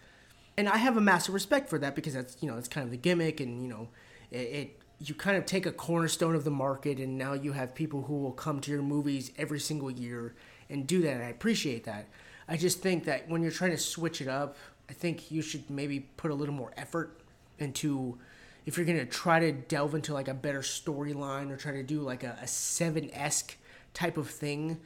And 0.58 0.68
I 0.68 0.76
have 0.76 0.96
a 0.96 1.00
massive 1.00 1.34
respect 1.34 1.70
for 1.70 1.78
that 1.78 1.96
because 1.96 2.12
that's, 2.12 2.36
you 2.40 2.48
know, 2.48 2.58
it's 2.58 2.68
kind 2.68 2.84
of 2.84 2.90
the 2.90 2.98
gimmick 2.98 3.40
and, 3.40 3.62
you 3.62 3.68
know, 3.68 3.88
it 4.30 4.78
you 4.98 5.14
kind 5.14 5.36
of 5.36 5.44
take 5.44 5.66
a 5.66 5.72
cornerstone 5.72 6.34
of 6.34 6.44
the 6.44 6.50
market 6.50 6.98
and 6.98 7.18
now 7.18 7.34
you 7.34 7.52
have 7.52 7.74
people 7.74 8.02
who 8.02 8.18
will 8.18 8.32
come 8.32 8.60
to 8.60 8.70
your 8.70 8.82
movies 8.82 9.30
every 9.36 9.60
single 9.60 9.90
year 9.90 10.34
and 10.70 10.86
do 10.86 11.02
that 11.02 11.14
and 11.14 11.22
I 11.22 11.28
appreciate 11.28 11.84
that. 11.84 12.08
I 12.48 12.56
just 12.56 12.80
think 12.80 13.04
that 13.04 13.28
when 13.28 13.42
you're 13.42 13.50
trying 13.50 13.72
to 13.72 13.78
switch 13.78 14.20
it 14.20 14.28
up, 14.28 14.56
I 14.88 14.92
think 14.92 15.30
you 15.30 15.42
should 15.42 15.68
maybe 15.68 16.00
put 16.00 16.30
a 16.30 16.34
little 16.34 16.54
more 16.54 16.72
effort 16.76 17.20
into 17.58 18.18
if 18.64 18.76
you're 18.76 18.86
going 18.86 18.98
to 18.98 19.06
try 19.06 19.38
to 19.38 19.52
delve 19.52 19.94
into 19.94 20.12
like 20.12 20.28
a 20.28 20.34
better 20.34 20.60
storyline 20.60 21.50
or 21.50 21.56
try 21.56 21.72
to 21.72 21.82
do 21.82 22.00
like 22.00 22.24
a, 22.24 22.36
a 22.42 22.46
7-esque 22.46 23.56
type 23.94 24.16
of 24.16 24.28
thing, 24.28 24.78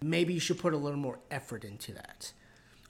maybe 0.00 0.34
you 0.34 0.40
should 0.40 0.58
put 0.58 0.72
a 0.72 0.76
little 0.76 0.98
more 0.98 1.18
effort 1.30 1.64
into 1.64 1.92
that. 1.92 2.32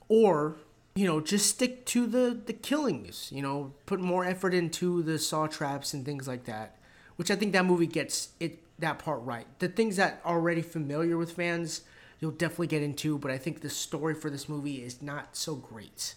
Or 0.08 0.56
you 0.94 1.06
know, 1.06 1.20
just 1.20 1.48
stick 1.48 1.84
to 1.86 2.06
the 2.06 2.40
the 2.46 2.52
killings. 2.52 3.30
You 3.32 3.42
know, 3.42 3.72
put 3.86 4.00
more 4.00 4.24
effort 4.24 4.54
into 4.54 5.02
the 5.02 5.18
saw 5.18 5.46
traps 5.46 5.92
and 5.92 6.04
things 6.04 6.28
like 6.28 6.44
that. 6.44 6.78
Which 7.16 7.30
I 7.30 7.36
think 7.36 7.52
that 7.52 7.64
movie 7.64 7.86
gets 7.86 8.30
it 8.40 8.60
that 8.78 8.98
part 8.98 9.22
right. 9.22 9.46
The 9.58 9.68
things 9.68 9.96
that 9.96 10.20
are 10.24 10.36
already 10.36 10.62
familiar 10.62 11.16
with 11.16 11.32
fans, 11.32 11.82
you'll 12.20 12.32
definitely 12.32 12.66
get 12.68 12.82
into. 12.82 13.18
But 13.18 13.30
I 13.30 13.38
think 13.38 13.60
the 13.60 13.70
story 13.70 14.14
for 14.14 14.30
this 14.30 14.48
movie 14.48 14.82
is 14.82 15.02
not 15.02 15.36
so 15.36 15.54
great. 15.54 16.14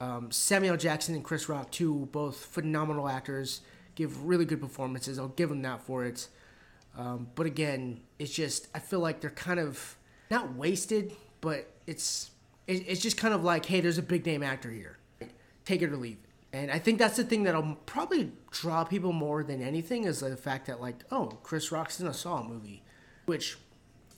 Um, 0.00 0.30
Samuel 0.30 0.76
Jackson 0.76 1.14
and 1.14 1.24
Chris 1.24 1.48
Rock, 1.48 1.70
too, 1.70 2.08
both 2.12 2.36
phenomenal 2.36 3.08
actors, 3.08 3.62
give 3.94 4.26
really 4.26 4.44
good 4.44 4.60
performances. 4.60 5.18
I'll 5.18 5.28
give 5.28 5.48
them 5.48 5.62
that 5.62 5.80
for 5.82 6.04
it. 6.04 6.28
Um, 6.98 7.28
but 7.34 7.46
again, 7.46 8.00
it's 8.18 8.32
just 8.32 8.68
I 8.74 8.78
feel 8.78 9.00
like 9.00 9.20
they're 9.20 9.30
kind 9.30 9.60
of 9.60 9.96
not 10.30 10.54
wasted, 10.54 11.12
but 11.40 11.70
it's 11.86 12.30
it's 12.66 13.00
just 13.00 13.16
kind 13.16 13.32
of 13.32 13.44
like, 13.44 13.66
hey, 13.66 13.80
there's 13.80 13.98
a 13.98 14.02
big 14.02 14.26
name 14.26 14.42
actor 14.42 14.70
here. 14.70 14.98
Take 15.64 15.82
it 15.82 15.90
or 15.90 15.96
leave 15.96 16.18
it. 16.22 16.56
And 16.56 16.70
I 16.70 16.78
think 16.78 16.98
that's 16.98 17.16
the 17.16 17.24
thing 17.24 17.42
that'll 17.42 17.76
probably 17.86 18.32
draw 18.50 18.84
people 18.84 19.12
more 19.12 19.44
than 19.44 19.60
anything 19.60 20.04
is 20.04 20.20
the 20.20 20.36
fact 20.36 20.66
that 20.66 20.80
like, 20.80 21.04
oh, 21.10 21.38
Chris 21.42 21.70
Rock's 21.70 22.00
in 22.00 22.06
a 22.06 22.14
Saw 22.14 22.42
movie, 22.42 22.82
which 23.26 23.58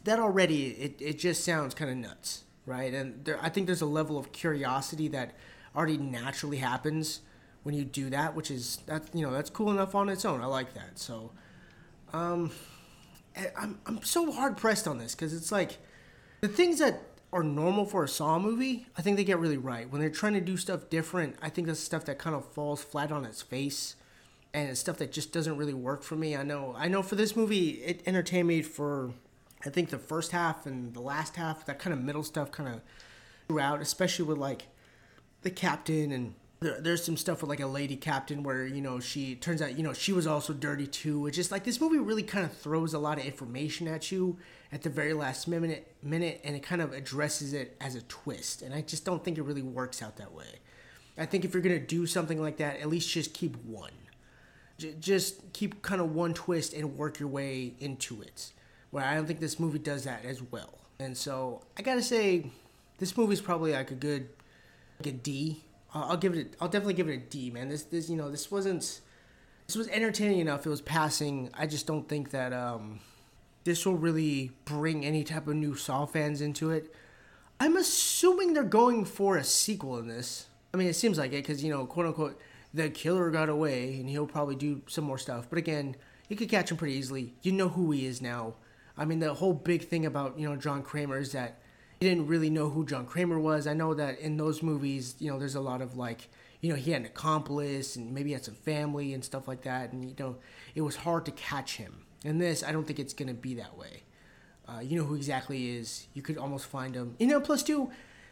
that 0.04 0.18
already 0.18 0.68
it, 0.68 1.00
it 1.00 1.18
just 1.18 1.44
sounds 1.44 1.74
kind 1.74 1.90
of 1.90 1.96
nuts, 1.96 2.44
right? 2.64 2.94
And 2.94 3.24
there, 3.24 3.38
I 3.42 3.48
think 3.48 3.66
there's 3.66 3.80
a 3.80 3.87
level 3.87 4.18
of 4.18 4.30
curiosity 4.32 5.08
that 5.08 5.34
already 5.74 5.98
naturally 5.98 6.58
happens 6.58 7.20
when 7.64 7.74
you 7.74 7.84
do 7.84 8.08
that, 8.11 8.34
which 8.37 8.50
is 8.50 8.78
that 8.87 9.08
you 9.12 9.22
know 9.22 9.32
that's 9.32 9.50
cool 9.50 9.70
enough 9.70 9.94
on 9.94 10.08
its 10.08 10.24
own. 10.24 10.40
I 10.40 10.46
like 10.46 10.74
that. 10.74 10.98
So, 10.98 11.32
um, 12.12 12.52
I'm 13.56 13.80
I'm 13.84 14.02
so 14.02 14.30
hard 14.30 14.56
pressed 14.56 14.87
on 14.87 14.98
this 14.98 15.14
because 15.14 15.34
it's 15.34 15.50
like 15.50 15.78
the 16.40 16.48
things 16.48 16.78
that 16.78 17.02
are 17.33 17.43
normal 17.43 17.85
for 17.85 18.05
a 18.05 18.09
Saw 18.09 18.38
movie, 18.38 18.87
I 18.97 19.03
think 19.03 19.17
they 19.17 19.25
get 19.25 19.38
really 19.38 19.59
right. 19.59 19.91
When 19.91 20.01
they're 20.01 20.11
trying 20.11 20.35
to 20.35 20.41
do 20.41 20.57
stuff 20.57 20.88
different, 20.88 21.37
I 21.43 21.51
think 21.51 21.67
that's 21.67 21.81
stuff 21.81 22.05
that 22.07 22.19
kind 22.19 22.35
of 22.35 22.45
falls 22.45 22.83
flat 22.83 23.12
on 23.12 23.25
its 23.25 23.43
face, 23.43 23.97
and 24.55 24.71
it's 24.71 24.81
stuff 24.81 24.97
that 24.99 25.12
just 25.12 25.33
doesn't 25.33 25.57
really 25.57 25.75
work 25.75 26.03
for 26.03 26.17
me. 26.17 26.37
I 26.37 26.43
know, 26.43 26.75
I 26.77 26.88
know. 26.88 27.03
For 27.03 27.17
this 27.17 27.37
movie, 27.37 27.83
it 27.85 28.03
entertained 28.07 28.49
me 28.49 28.62
for, 28.62 29.12
I 29.67 29.71
think 29.71 29.91
the 29.91 29.99
first 29.99 30.33
half 30.33 30.64
and 30.64 30.95
the 30.95 31.01
last 31.01 31.37
half. 31.37 31.67
That 31.67 31.79
kind 31.79 31.93
of 31.93 32.01
middle 32.03 32.23
stuff 32.23 32.51
kind 32.51 32.75
of 32.75 32.81
throughout, 33.47 33.83
especially 33.83 34.25
with 34.25 34.38
like 34.38 34.69
the 35.43 35.51
captain 35.51 36.12
and 36.12 36.35
there, 36.61 36.81
there's 36.81 37.05
some 37.05 37.16
stuff 37.16 37.40
with 37.40 37.49
like 37.49 37.61
a 37.61 37.66
lady 37.66 37.97
captain 37.97 38.42
where 38.42 38.66
you 38.66 38.81
know 38.81 39.01
she 39.01 39.35
turns 39.35 39.62
out 39.62 39.77
you 39.77 39.85
know 39.85 39.92
she 39.92 40.12
was 40.12 40.27
also 40.27 40.53
dirty 40.53 40.87
too 40.87 41.27
it's 41.27 41.37
just 41.37 41.53
like 41.53 41.64
this 41.64 41.81
movie 41.81 41.99
really 41.99 42.23
kind 42.23 42.44
of 42.44 42.53
throws 42.53 42.94
a 42.94 42.99
lot 42.99 43.18
of 43.18 43.25
information 43.25 43.87
at 43.87 44.11
you 44.11 44.37
at 44.73 44.83
the 44.83 44.90
very 44.90 45.12
last 45.12 45.47
minute 45.47 45.94
minute 46.03 46.40
and 46.44 46.57
it 46.57 46.62
kind 46.62 46.83
of 46.83 46.92
addresses 46.92 47.53
it 47.53 47.77
as 47.81 47.94
a 47.94 48.03
twist 48.03 48.62
and 48.62 48.75
i 48.75 48.81
just 48.81 49.05
don't 49.05 49.25
think 49.25 49.38
it 49.38 49.42
really 49.42 49.62
works 49.62 50.03
out 50.03 50.16
that 50.16 50.33
way. 50.33 50.47
I 51.16 51.27
think 51.27 51.44
if 51.44 51.53
you're 51.53 51.62
gonna 51.62 51.81
do 51.81 52.07
something 52.07 52.40
like 52.40 52.59
that 52.59 52.79
at 52.81 52.88
least 52.88 53.11
just 53.11 53.35
keep 53.35 53.57
one. 53.64 53.90
J- 54.79 54.94
just 55.01 55.53
keep 55.53 55.83
kind 55.83 56.01
of 56.01 56.14
one 56.14 56.33
twist 56.33 56.73
and 56.73 56.97
work 56.97 57.18
your 57.18 57.29
way 57.29 57.75
into 57.81 58.23
it. 58.23 58.53
Where 58.90 59.05
i 59.05 59.14
don't 59.14 59.27
think 59.27 59.40
this 59.40 59.59
movie 59.59 59.79
does 59.81 60.05
that 60.05 60.25
as 60.25 60.40
well. 60.42 60.79
And 61.01 61.16
so 61.16 61.62
i 61.77 61.83
gotta 61.83 62.03
say 62.03 62.51
this 62.99 63.16
movie's 63.16 63.40
probably 63.40 63.73
like 63.73 63.90
a 63.90 63.94
good 63.94 64.29
like 65.01 65.09
a 65.09 65.12
d 65.16 65.62
I'll 65.94 66.16
give 66.16 66.35
it. 66.35 66.55
A, 66.55 66.62
I'll 66.62 66.68
definitely 66.68 66.94
give 66.94 67.09
it 67.09 67.14
a 67.14 67.18
D, 67.18 67.51
man. 67.51 67.68
This, 67.68 67.85
this, 67.85 68.11
you 68.11 68.16
know, 68.16 68.31
this 68.31 68.51
wasn't. 68.51 69.01
This 69.66 69.77
was 69.77 69.88
entertaining 69.88 70.40
enough. 70.40 70.66
It 70.66 70.70
was 70.70 70.81
passing. 70.81 71.51
I 71.55 71.66
just 71.66 71.87
don't 71.87 72.09
think 72.09 72.31
that 72.31 72.53
um, 72.53 73.01
this 73.64 73.85
will 73.85 73.96
really 73.96 74.53
bring 74.64 75.05
any 75.05 75.24
type 75.24 75.46
of 75.46 75.57
new 75.57 75.74
Saw 75.74 76.07
fans 76.07 76.40
into 76.40 76.70
it. 76.70 76.94
I'm 77.61 77.77
assuming 77.77 78.55
they're 78.55 78.62
going 78.62 79.05
for 79.05 79.37
a 79.37 79.44
sequel 79.44 79.98
in 79.98 80.09
this. 80.09 80.46
I 80.72 80.77
mean, 80.77 80.87
it 80.87 80.94
seems 80.94 81.18
like 81.18 81.33
it 81.33 81.46
because 81.46 81.62
you 81.62 81.70
know, 81.70 81.87
quote 81.87 82.07
unquote, 82.07 82.40
the 82.72 82.88
killer 82.90 83.31
got 83.31 83.48
away, 83.48 83.96
and 83.98 84.09
he'll 84.09 84.27
probably 84.27 84.57
do 84.57 84.83
some 84.87 85.05
more 85.05 85.18
stuff. 85.18 85.48
But 85.51 85.59
again, 85.59 85.96
you 86.29 86.37
could 86.37 86.48
catch 86.48 86.70
him 86.70 86.77
pretty 86.77 86.94
easily. 86.94 87.35
You 87.42 87.53
know 87.53 87.68
who 87.68 87.90
he 87.90 88.07
is 88.07 88.22
now. 88.22 88.55
I 88.96 89.05
mean, 89.05 89.20
the 89.20 89.35
whole 89.35 89.55
big 89.55 89.88
thing 89.88 90.07
about 90.07 90.38
you 90.38 90.48
know 90.48 90.57
John 90.57 90.83
Kramer 90.83 91.18
is 91.18 91.33
that 91.33 91.61
didn't 92.06 92.26
really 92.26 92.50
know 92.50 92.68
who 92.70 92.87
John 92.87 93.06
Kramer 93.06 93.38
was. 93.38 93.66
I 93.66 93.74
know 93.74 93.94
that 93.94 94.20
in 94.20 94.37
those 94.37 94.62
movies, 94.62 95.14
you 95.18 95.30
know, 95.30 95.38
there's 95.38 95.54
a 95.54 95.61
lot 95.61 95.82
of 95.82 95.96
like, 95.96 96.28
you 96.61 96.70
know, 96.70 96.76
he 96.76 96.92
had 96.92 97.02
an 97.02 97.06
accomplice 97.06 97.96
and 97.96 98.12
maybe 98.12 98.32
had 98.32 98.44
some 98.44 98.54
family 98.54 99.14
and 99.14 99.24
stuff 99.24 99.48
like 99.48 99.62
that, 99.62 99.92
and 99.92 100.04
you 100.04 100.14
know, 100.18 100.37
it 100.74 100.82
was 100.82 100.96
hard 100.96 101.24
to 101.26 101.32
catch 101.32 101.76
him. 101.76 102.04
In 102.24 102.38
this, 102.38 102.64
I 102.64 102.72
don't 102.72 102.84
think 102.84 102.98
it's 102.98 103.14
gonna 103.14 103.34
be 103.34 103.54
that 103.54 103.76
way. 103.76 104.02
Uh, 104.68 104.80
you 104.80 104.98
know 104.98 105.04
who 105.04 105.14
exactly 105.14 105.76
is. 105.76 106.08
You 106.14 106.22
could 106.22 106.37
almost 106.37 106.66
find 106.66 106.94
him. 106.94 107.14
You 107.18 107.26
know, 107.26 107.40
plus 107.40 107.62
two, 107.62 107.90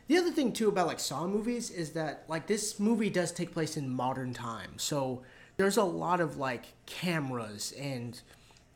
the 0.09 0.19
other 0.19 0.31
thing 0.31 0.53
too 0.53 0.69
about 0.69 0.87
like 0.87 1.01
Saw 1.01 1.27
movies 1.27 1.71
is 1.71 1.91
that 1.93 2.25
like 2.29 2.47
this 2.47 2.79
movie 2.79 3.11
does 3.11 3.33
take 3.33 3.53
place 3.53 3.77
in 3.77 3.89
modern 3.89 4.33
time. 4.35 4.73
so 4.77 5.23
there's 5.57 5.79
a 5.79 5.85
lot 5.85 6.21
of 6.21 6.37
like 6.37 6.67
cameras 6.85 7.73
and 7.79 8.21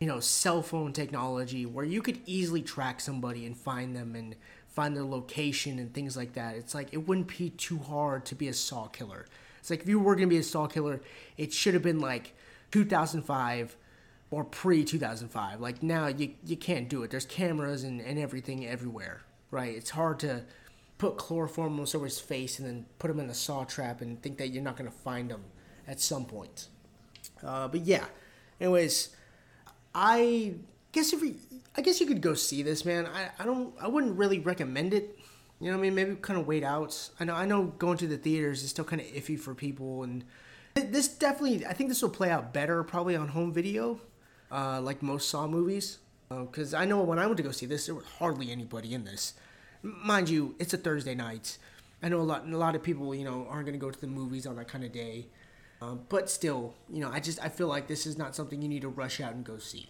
you 0.01 0.07
know, 0.07 0.19
cell 0.19 0.63
phone 0.63 0.95
technology 0.95 1.67
where 1.67 1.85
you 1.85 2.01
could 2.01 2.19
easily 2.25 2.63
track 2.63 3.01
somebody 3.01 3.45
and 3.45 3.55
find 3.55 3.95
them 3.95 4.15
and 4.15 4.35
find 4.71 4.97
their 4.97 5.05
location 5.05 5.79
and 5.79 5.93
things 5.93 6.17
like 6.17 6.35
that. 6.35 6.57
It's 6.57 6.75
like 6.75 6.89
it 6.93 7.07
wouldn't 7.07 7.37
be 7.37 7.51
too 7.51 7.79
hard 7.79 8.25
to 8.27 8.35
be 8.35 8.49
a 8.49 8.55
saw 8.55 8.87
killer. 8.87 9.27
It's 9.59 9.71
like 9.71 9.83
if 9.83 9.89
you 9.89 10.01
were 10.01 10.15
gonna 10.15 10.29
be 10.29 10.39
a 10.39 10.43
saw 10.43 10.67
killer, 10.67 11.01
it 11.37 11.53
should 11.53 11.75
have 11.75 11.83
been 11.83 12.01
like 12.01 12.35
2005 12.71 13.77
or 14.31 14.45
pre 14.45 14.85
2005. 14.85 15.61
Like 15.61 15.83
now, 15.83 16.07
you 16.07 16.35
you 16.45 16.57
can't 16.57 16.89
do 16.89 17.03
it. 17.03 17.11
There's 17.11 17.27
cameras 17.27 17.85
and, 17.85 18.01
and 18.01 18.19
everything 18.19 18.67
everywhere, 18.67 19.23
right? 19.51 19.75
It's 19.75 19.91
hard 19.91 20.21
to 20.21 20.45
put 20.99 21.17
chloroform 21.17 21.81
on 21.81 21.87
someone's 21.87 22.21
face 22.21 22.59
and 22.59 22.69
then 22.69 22.87
put 22.99 23.09
them 23.09 23.21
in 23.21 23.31
a 23.31 23.35
saw 23.35 23.65
trap 23.65 24.03
and 24.03 24.21
think 24.23 24.39
that 24.39 24.49
you're 24.49 24.63
not 24.63 24.77
gonna 24.77 24.91
find 24.91 25.31
them 25.31 25.45
at 25.89 26.01
some 26.01 26.25
point. 26.25 26.69
Uh, 27.45 27.67
but 27.69 27.81
yeah, 27.81 28.05
anyways, 28.61 29.11
I 29.95 30.55
guess 30.93 31.13
if 31.13 31.23
you, 31.23 31.37
I 31.77 31.83
guess 31.83 32.01
you 32.01 32.07
could 32.07 32.21
go 32.21 32.35
see 32.35 32.63
this, 32.63 32.85
man. 32.85 33.07
I, 33.07 33.31
I 33.39 33.45
don't 33.45 33.75
I 33.81 33.89
wouldn't 33.89 34.17
really 34.19 34.39
recommend 34.39 34.95
it. 34.95 35.19
You 35.61 35.67
know 35.67 35.77
what 35.77 35.81
I 35.81 35.91
mean? 35.91 35.95
Maybe 35.95 36.17
kind 36.17 36.39
of 36.39 36.47
wait 36.47 36.65
out. 36.65 37.11
I 37.19 37.25
know 37.25 37.35
I 37.35 37.45
know 37.47 37.65
going 37.65 37.99
to 37.99 38.07
the 38.07 38.17
theaters 38.17 38.63
is 38.63 38.71
still 38.71 38.85
kind 38.85 39.01
of 39.01 39.09
iffy 39.09 39.39
for 39.39 39.55
people, 39.55 40.03
and 40.03 40.25
this 40.75 41.09
definitely 41.09 41.67
I 41.67 41.73
think 41.73 41.89
this 41.89 42.03
will 42.03 42.11
play 42.11 42.31
out 42.31 42.53
better 42.53 42.83
probably 42.83 43.17
on 43.17 43.29
home 43.29 43.53
video, 43.53 44.01
uh, 44.51 44.81
like 44.81 45.03
most 45.03 45.29
Saw 45.29 45.47
movies. 45.47 45.99
Because 46.29 46.75
uh, 46.75 46.79
I 46.79 46.85
know 46.85 47.03
when 47.03 47.19
I 47.19 47.27
went 47.27 47.39
to 47.39 47.43
go 47.43 47.51
see 47.51 47.67
this, 47.67 47.87
there 47.87 47.95
was 47.95 48.05
hardly 48.19 48.53
anybody 48.53 48.95
in 48.95 49.05
this. 49.05 49.35
Mind 49.83 50.29
you, 50.29 50.55
it's 50.59 50.73
a 50.73 50.77
Thursday 50.79 51.15
night. 51.15 51.59
I 52.03 52.09
know 52.09 52.21
a 52.21 52.23
lot 52.23 52.47
a 52.47 52.57
lot 52.57 52.75
of 52.75 52.83
people 52.83 53.15
you 53.15 53.25
know 53.25 53.47
aren't 53.51 53.67
going 53.67 53.79
to 53.79 53.85
go 53.85 53.91
to 53.91 54.01
the 54.01 54.07
movies 54.07 54.47
on 54.47 54.57
that 54.57 54.69
kind 54.69 54.85
of 54.85 54.93
day. 54.93 55.27
Uh, 55.83 55.95
but 55.95 56.29
still, 56.29 56.75
you 56.91 57.01
know, 57.01 57.11
I 57.11 57.21
just 57.21 57.43
I 57.43 57.49
feel 57.49 57.67
like 57.67 57.87
this 57.87 58.07
is 58.07 58.19
not 58.19 58.37
something 58.37 58.61
you 58.61 58.69
need 58.69 58.83
to 58.83 58.89
rush 58.89 59.21
out 59.21 59.35
and 59.35 59.45
go 59.45 59.59
see. 59.59 59.89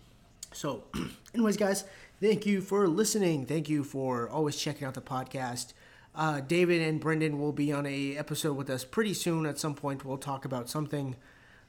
So, 0.52 0.84
anyways, 1.34 1.56
guys, 1.56 1.84
thank 2.20 2.46
you 2.46 2.60
for 2.60 2.88
listening. 2.88 3.46
Thank 3.46 3.68
you 3.68 3.84
for 3.84 4.28
always 4.28 4.56
checking 4.56 4.86
out 4.86 4.94
the 4.94 5.00
podcast. 5.00 5.72
Uh, 6.14 6.40
David 6.40 6.82
and 6.82 7.00
Brendan 7.00 7.38
will 7.38 7.52
be 7.52 7.72
on 7.72 7.86
a 7.86 8.16
episode 8.16 8.56
with 8.56 8.68
us 8.68 8.84
pretty 8.84 9.14
soon. 9.14 9.46
At 9.46 9.58
some 9.58 9.74
point, 9.74 10.04
we'll 10.04 10.18
talk 10.18 10.44
about 10.44 10.68
something. 10.68 11.14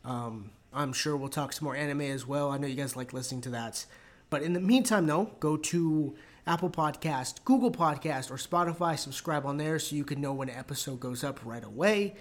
Um, 0.04 0.52
I'm 0.74 0.94
sure 0.94 1.16
we'll 1.16 1.30
talk 1.30 1.54
some 1.54 1.66
more 1.66 1.76
anime 1.76 2.02
as 2.02 2.26
well. 2.26 2.50
I 2.50 2.58
know 2.58 2.68
you 2.68 2.76
guys 2.76 2.96
like 2.96 3.14
listening 3.14 3.42
to 3.42 3.50
that. 3.52 3.86
But 4.30 4.42
in 4.42 4.54
the 4.54 4.60
meantime, 4.60 5.06
though, 5.06 5.32
go 5.40 5.58
to 5.58 6.16
Apple 6.48 6.70
Podcast, 6.70 7.44
Google 7.44 7.72
Podcast, 7.72 8.32
or 8.32 8.36
Spotify. 8.36 8.98
Subscribe 8.98 9.46
on 9.46 9.58
there 9.58 9.78
so 9.78 9.96
you 9.96 10.04
can 10.04 10.22
know 10.22 10.34
when 10.34 10.50
an 10.50 10.58
episode 10.58 11.00
goes 11.00 11.24
up 11.24 11.40
right 11.46 11.64
away. 11.64 12.16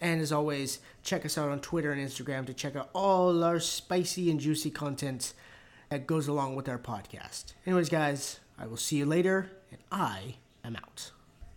And 0.00 0.20
as 0.20 0.32
always, 0.32 0.80
check 1.04 1.24
us 1.24 1.38
out 1.38 1.48
on 1.48 1.60
Twitter 1.60 1.92
and 1.92 2.06
Instagram 2.06 2.44
to 2.46 2.54
check 2.54 2.76
out 2.76 2.90
all 2.92 3.44
our 3.44 3.60
spicy 3.60 4.30
and 4.30 4.40
juicy 4.40 4.70
content 4.70 5.32
that 5.92 6.06
goes 6.06 6.26
along 6.26 6.54
with 6.54 6.70
our 6.70 6.78
podcast. 6.78 7.52
Anyways, 7.66 7.90
guys, 7.90 8.40
I 8.58 8.66
will 8.66 8.78
see 8.78 8.96
you 8.96 9.04
later, 9.04 9.50
and 9.70 9.78
I 9.92 10.36
am 10.64 10.74
out. 10.74 11.10